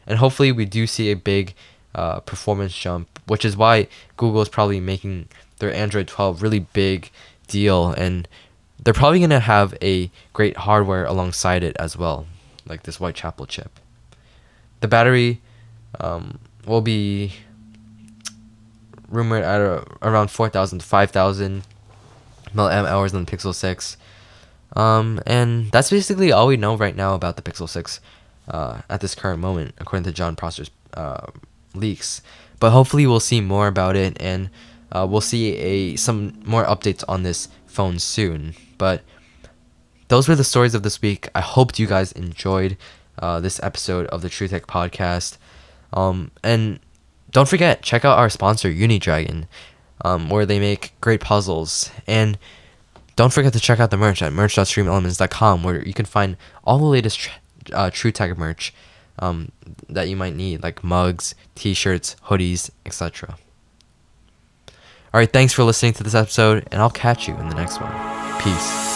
And 0.07 0.19
hopefully 0.19 0.53
we 0.53 0.65
do 0.65 0.87
see 0.87 1.11
a 1.11 1.17
big 1.17 1.55
uh, 1.95 2.21
performance 2.21 2.77
jump, 2.77 3.21
which 3.27 3.45
is 3.45 3.57
why 3.57 3.89
Google 4.17 4.43
is 4.43 4.49
probably 4.49 4.81
making 4.81 5.29
their 5.59 5.73
Android 5.73 6.09
12 6.09 6.43
really 6.43 6.61
big 6.61 7.11
deal, 7.47 7.91
and 7.91 8.29
they're 8.83 8.95
probably 8.95 9.21
gonna 9.21 9.41
have 9.41 9.75
a 9.81 10.11
great 10.33 10.57
hardware 10.59 11.05
alongside 11.05 11.63
it 11.63 11.77
as 11.79 11.97
well, 11.97 12.27
like 12.67 12.83
this 12.83 12.97
Whitechapel 12.97 13.47
chip. 13.47 13.79
The 14.81 14.89
battery 14.89 15.41
um, 16.01 16.39
will 16.67 16.81
be 16.81 17.35
rumored 19.09 19.45
at 19.45 19.61
a, 19.61 19.85
around 20.03 20.31
4,000 20.31 20.81
to 20.81 20.85
5,000 20.85 21.63
milliamp 21.63 21.74
hours 22.59 23.15
on 23.15 23.25
the 23.25 23.31
Pixel 23.31 23.55
6. 23.55 23.97
Um, 24.77 25.21
and 25.27 25.71
that's 25.71 25.91
basically 25.91 26.33
all 26.33 26.49
we 26.49 26.57
know 26.57 26.77
right 26.77 26.97
now 26.97 27.15
about 27.15 27.37
the 27.37 27.43
Pixel 27.43 27.69
6 27.69 28.01
uh, 28.49 28.83
at 28.91 29.01
this 29.01 29.15
current 29.15 29.41
moment, 29.41 29.75
according 29.79 30.05
to 30.05 30.13
Jon 30.13 30.37
Prosser's 30.37 30.71
uh, 30.95 31.27
leaks. 31.75 32.23
But 32.61 32.71
hopefully, 32.71 33.07
we'll 33.07 33.21
see 33.21 33.41
more 33.41 33.67
about 33.67 33.97
it, 33.97 34.17
and 34.21 34.51
uh, 34.93 35.07
we'll 35.09 35.21
see 35.21 35.57
a 35.57 35.97
some 35.97 36.41
more 36.45 36.65
updates 36.65 37.05
on 37.09 37.23
this 37.23 37.49
phone 37.67 37.99
soon. 37.99 38.55
But 38.79 39.03
those 40.09 40.29
were 40.29 40.37
the 40.37 40.45
stories 40.45 40.75
of 40.75 40.83
this 40.83 41.03
week. 41.03 41.29
I 41.35 41.41
hope 41.41 41.79
you 41.79 41.87
guys 41.87 42.13
enjoyed 42.13 42.77
uh, 43.19 43.41
this 43.41 43.61
episode 43.63 44.07
of 44.07 44.23
the 44.23 44.29
True 44.29 44.49
Tech 44.49 44.67
Podcast. 44.67 45.37
Um, 45.93 46.31
and 46.43 46.81
don't 47.31 47.49
forget, 47.49 47.83
check 47.83 48.05
out 48.05 48.19
our 48.19 48.31
sponsor, 48.31 48.71
Unidragon, 48.71 49.47
um, 50.03 50.29
where 50.29 50.47
they 50.47 50.59
make 50.59 50.93
great 51.01 51.21
puzzles. 51.21 51.91
And 52.07 52.39
don't 53.17 53.33
forget 53.33 53.53
to 53.53 53.61
check 53.61 53.81
out 53.81 53.91
the 53.91 53.97
merch 53.97 54.23
at 54.23 54.33
merch.streamelements.com, 54.33 55.63
where 55.63 55.87
you 55.87 55.95
can 55.95 56.07
find 56.07 56.37
all 56.65 56.79
the 56.79 56.85
latest 56.85 57.19
tr- 57.19 57.31
uh, 57.73 57.91
True 57.93 58.13
merch 58.37 58.75
um, 59.19 59.53
that 59.89 60.09
you 60.09 60.17
might 60.17 60.35
need, 60.35 60.63
like 60.63 60.83
mugs, 60.83 61.35
t 61.55 61.75
shirts, 61.75 62.17
hoodies, 62.27 62.71
etc. 62.85 63.37
Alright, 65.13 65.33
thanks 65.33 65.53
for 65.53 65.63
listening 65.63 65.93
to 65.95 66.03
this 66.03 66.15
episode, 66.15 66.67
and 66.73 66.83
I'll 66.83 66.91
catch 66.91 67.29
you 67.29 67.37
in 67.37 67.49
the 67.49 67.55
next 67.55 67.81
one. 67.81 67.93
Peace. 68.41 68.94